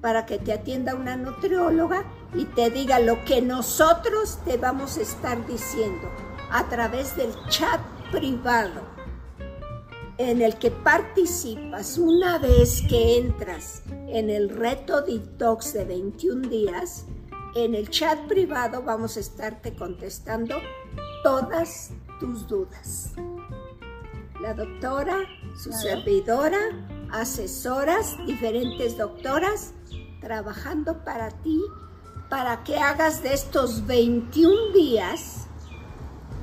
para 0.00 0.26
que 0.26 0.38
te 0.38 0.52
atienda 0.52 0.94
una 0.94 1.16
nutrióloga 1.16 2.04
y 2.34 2.44
te 2.44 2.70
diga 2.70 2.98
lo 2.98 3.24
que 3.24 3.42
nosotros 3.42 4.38
te 4.44 4.56
vamos 4.56 4.98
a 4.98 5.02
estar 5.02 5.46
diciendo 5.46 6.10
a 6.50 6.68
través 6.68 7.16
del 7.16 7.32
chat 7.48 7.80
privado 8.12 8.95
en 10.18 10.42
el 10.42 10.56
que 10.56 10.70
participas 10.70 11.98
una 11.98 12.38
vez 12.38 12.82
que 12.88 13.18
entras 13.18 13.82
en 14.08 14.30
el 14.30 14.48
reto 14.48 15.02
detox 15.02 15.72
de 15.74 15.84
21 15.84 16.48
días 16.48 17.06
en 17.56 17.74
el 17.74 17.88
chat 17.88 18.18
privado 18.28 18.82
vamos 18.82 19.16
a 19.16 19.20
estarte 19.20 19.74
contestando 19.74 20.56
todas 21.22 21.90
tus 22.20 22.46
dudas. 22.46 23.12
La 24.42 24.52
doctora, 24.52 25.20
su 25.56 25.72
servidora, 25.72 26.60
asesoras, 27.10 28.14
diferentes 28.26 28.98
doctoras, 28.98 29.72
trabajando 30.20 31.02
para 31.02 31.30
ti, 31.30 31.58
para 32.28 32.62
que 32.62 32.76
hagas 32.76 33.22
de 33.22 33.32
estos 33.32 33.86
21 33.86 34.72
días, 34.74 35.45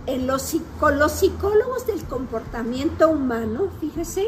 en 0.05 0.27
los, 0.27 0.55
con 0.79 0.99
los 0.99 1.11
psicólogos 1.13 1.87
del 1.87 2.03
comportamiento 2.05 3.09
humano, 3.09 3.69
fíjese, 3.79 4.27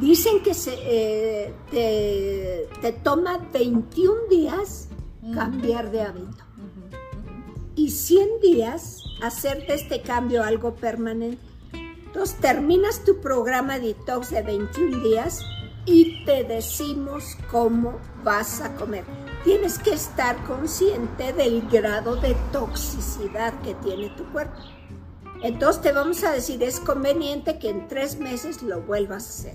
dicen 0.00 0.42
que 0.42 0.54
se, 0.54 0.74
eh, 0.78 1.54
te, 1.70 2.68
te 2.80 2.92
toma 2.92 3.38
21 3.52 4.12
días 4.30 4.88
cambiar 5.34 5.90
de 5.90 6.02
hábito. 6.02 6.44
Y 7.74 7.90
100 7.90 8.40
días 8.40 9.02
hacer 9.22 9.66
de 9.66 9.74
este 9.74 10.00
cambio 10.00 10.42
algo 10.42 10.74
permanente. 10.74 11.42
Entonces 12.06 12.38
terminas 12.38 13.04
tu 13.04 13.20
programa 13.20 13.78
detox 13.78 14.30
de 14.30 14.42
21 14.42 15.02
días 15.02 15.44
y 15.84 16.24
te 16.24 16.44
decimos 16.44 17.36
cómo 17.50 17.98
vas 18.24 18.60
a 18.60 18.74
comer. 18.76 19.04
Tienes 19.44 19.78
que 19.78 19.90
estar 19.90 20.42
consciente 20.44 21.32
del 21.32 21.68
grado 21.68 22.16
de 22.16 22.34
toxicidad 22.52 23.52
que 23.60 23.74
tiene 23.74 24.08
tu 24.10 24.24
cuerpo. 24.32 24.56
Entonces 25.42 25.82
te 25.82 25.92
vamos 25.92 26.24
a 26.24 26.32
decir, 26.32 26.62
es 26.62 26.80
conveniente 26.80 27.58
que 27.58 27.70
en 27.70 27.88
tres 27.88 28.18
meses 28.18 28.62
lo 28.62 28.80
vuelvas 28.80 29.26
a 29.26 29.28
hacer 29.28 29.54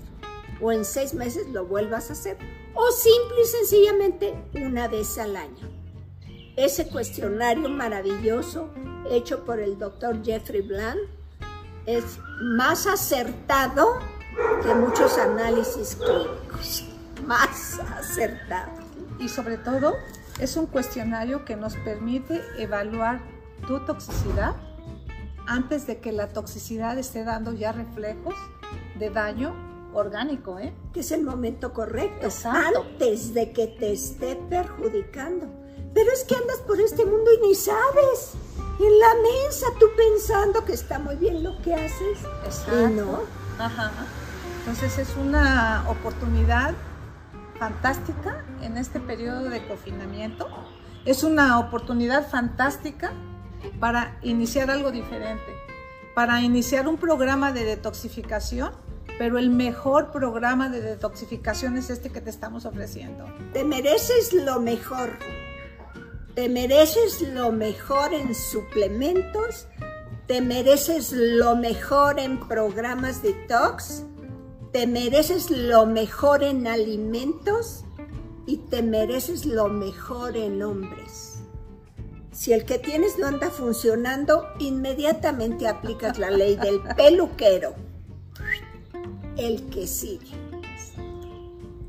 o 0.60 0.70
en 0.70 0.84
seis 0.84 1.12
meses 1.12 1.48
lo 1.48 1.66
vuelvas 1.66 2.08
a 2.08 2.12
hacer 2.12 2.38
o 2.74 2.90
simple 2.92 3.42
y 3.42 3.46
sencillamente 3.46 4.34
una 4.54 4.88
vez 4.88 5.18
al 5.18 5.36
año. 5.36 5.68
Ese 6.56 6.88
cuestionario 6.88 7.68
maravilloso 7.68 8.70
hecho 9.10 9.44
por 9.44 9.58
el 9.58 9.78
doctor 9.78 10.22
Jeffrey 10.24 10.62
Bland 10.62 11.00
es 11.86 12.18
más 12.40 12.86
acertado 12.86 13.98
que 14.62 14.74
muchos 14.74 15.18
análisis 15.18 15.96
clínicos. 15.96 16.84
Más 17.26 17.80
acertado. 17.98 18.72
Y 19.18 19.28
sobre 19.28 19.56
todo, 19.56 19.94
es 20.38 20.56
un 20.56 20.66
cuestionario 20.66 21.44
que 21.44 21.56
nos 21.56 21.76
permite 21.76 22.42
evaluar 22.58 23.20
tu 23.66 23.84
toxicidad 23.84 24.56
antes 25.46 25.86
de 25.86 25.98
que 25.98 26.12
la 26.12 26.28
toxicidad 26.28 26.98
esté 26.98 27.24
dando 27.24 27.52
ya 27.52 27.72
reflejos 27.72 28.34
de 28.98 29.10
daño 29.10 29.54
orgánico, 29.94 30.58
¿eh? 30.58 30.72
Que 30.92 31.00
es 31.00 31.12
el 31.12 31.22
momento 31.22 31.72
correcto, 31.72 32.28
antes 32.44 33.34
de 33.34 33.52
que 33.52 33.66
te 33.66 33.92
esté 33.92 34.36
perjudicando. 34.48 35.46
Pero 35.94 36.10
es 36.12 36.24
que 36.24 36.34
andas 36.34 36.58
por 36.66 36.80
este 36.80 37.04
mundo 37.04 37.30
y 37.32 37.48
ni 37.48 37.54
sabes. 37.54 38.32
En 38.80 38.98
la 38.98 39.14
mesa, 39.22 39.66
tú 39.78 39.86
pensando 39.96 40.64
que 40.64 40.72
está 40.72 40.98
muy 40.98 41.16
bien 41.16 41.44
lo 41.44 41.60
que 41.62 41.74
haces. 41.74 42.18
Exacto. 42.44 42.88
no. 42.88 43.20
Ajá. 43.58 43.92
Entonces 44.60 44.98
es 44.98 45.16
una 45.16 45.84
oportunidad 45.88 46.74
fantástica 47.58 48.44
en 48.62 48.78
este 48.78 48.98
periodo 48.98 49.44
de 49.44 49.66
confinamiento. 49.66 50.48
Es 51.04 51.22
una 51.22 51.58
oportunidad 51.58 52.28
fantástica 52.28 53.12
para 53.80 54.18
iniciar 54.22 54.70
algo 54.70 54.90
diferente, 54.90 55.52
para 56.14 56.40
iniciar 56.42 56.88
un 56.88 56.96
programa 56.96 57.52
de 57.52 57.64
detoxificación 57.64 58.72
pero 59.18 59.38
el 59.38 59.50
mejor 59.50 60.10
programa 60.10 60.68
de 60.68 60.80
detoxificación 60.80 61.76
es 61.76 61.90
este 61.90 62.10
que 62.10 62.20
te 62.20 62.30
estamos 62.30 62.64
ofreciendo. 62.64 63.24
Te 63.52 63.64
mereces 63.64 64.32
lo 64.32 64.60
mejor. 64.60 65.10
Te 66.34 66.48
mereces 66.48 67.20
lo 67.20 67.52
mejor 67.52 68.14
en 68.14 68.34
suplementos. 68.34 69.66
Te 70.26 70.40
mereces 70.40 71.12
lo 71.12 71.56
mejor 71.56 72.18
en 72.18 72.40
programas 72.48 73.22
detox. 73.22 74.04
Te 74.72 74.86
mereces 74.86 75.50
lo 75.50 75.86
mejor 75.86 76.42
en 76.42 76.66
alimentos. 76.66 77.84
y 78.44 78.56
te 78.56 78.82
mereces 78.82 79.46
lo 79.46 79.68
mejor 79.68 80.36
en 80.36 80.64
hombres. 80.64 81.31
Si 82.32 82.52
el 82.52 82.64
que 82.64 82.78
tienes 82.78 83.18
no 83.18 83.26
anda 83.26 83.50
funcionando, 83.50 84.48
inmediatamente 84.58 85.68
aplicas 85.68 86.18
la 86.18 86.30
ley 86.30 86.56
del 86.56 86.80
peluquero. 86.96 87.74
El 89.36 89.68
que 89.68 89.86
sigue. 89.86 90.32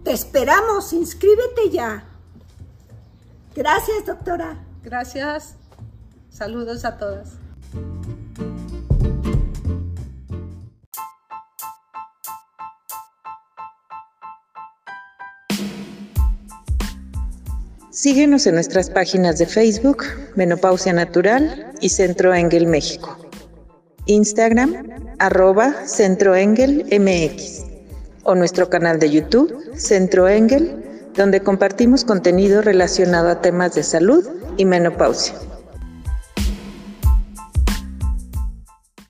Te 0.03 0.11
esperamos, 0.11 0.91
inscríbete 0.91 1.69
ya. 1.71 2.03
Gracias, 3.55 4.05
doctora. 4.05 4.61
Gracias. 4.83 5.55
Saludos 6.29 6.83
a 6.83 6.97
todas. 6.97 7.42
Síguenos 18.03 18.45
en 18.47 18.55
nuestras 18.55 18.89
páginas 18.89 19.37
de 19.37 19.45
Facebook, 19.45 20.03
Menopausia 20.35 20.91
Natural 20.91 21.71
y 21.79 21.87
Centro 21.87 22.33
Engel 22.33 22.67
México. 22.67 23.17
Instagram, 24.07 24.89
arroba 25.19 25.73
Centro 25.85 26.35
Engel 26.35 26.83
MX. 26.91 27.63
O 28.23 28.35
nuestro 28.35 28.69
canal 28.69 28.99
de 28.99 29.09
YouTube, 29.09 29.57
Centro 29.77 30.27
Engel, 30.27 30.83
donde 31.15 31.39
compartimos 31.39 32.03
contenido 32.03 32.61
relacionado 32.61 33.29
a 33.29 33.41
temas 33.41 33.73
de 33.73 33.83
salud 33.83 34.27
y 34.57 34.65
menopausia. 34.65 35.35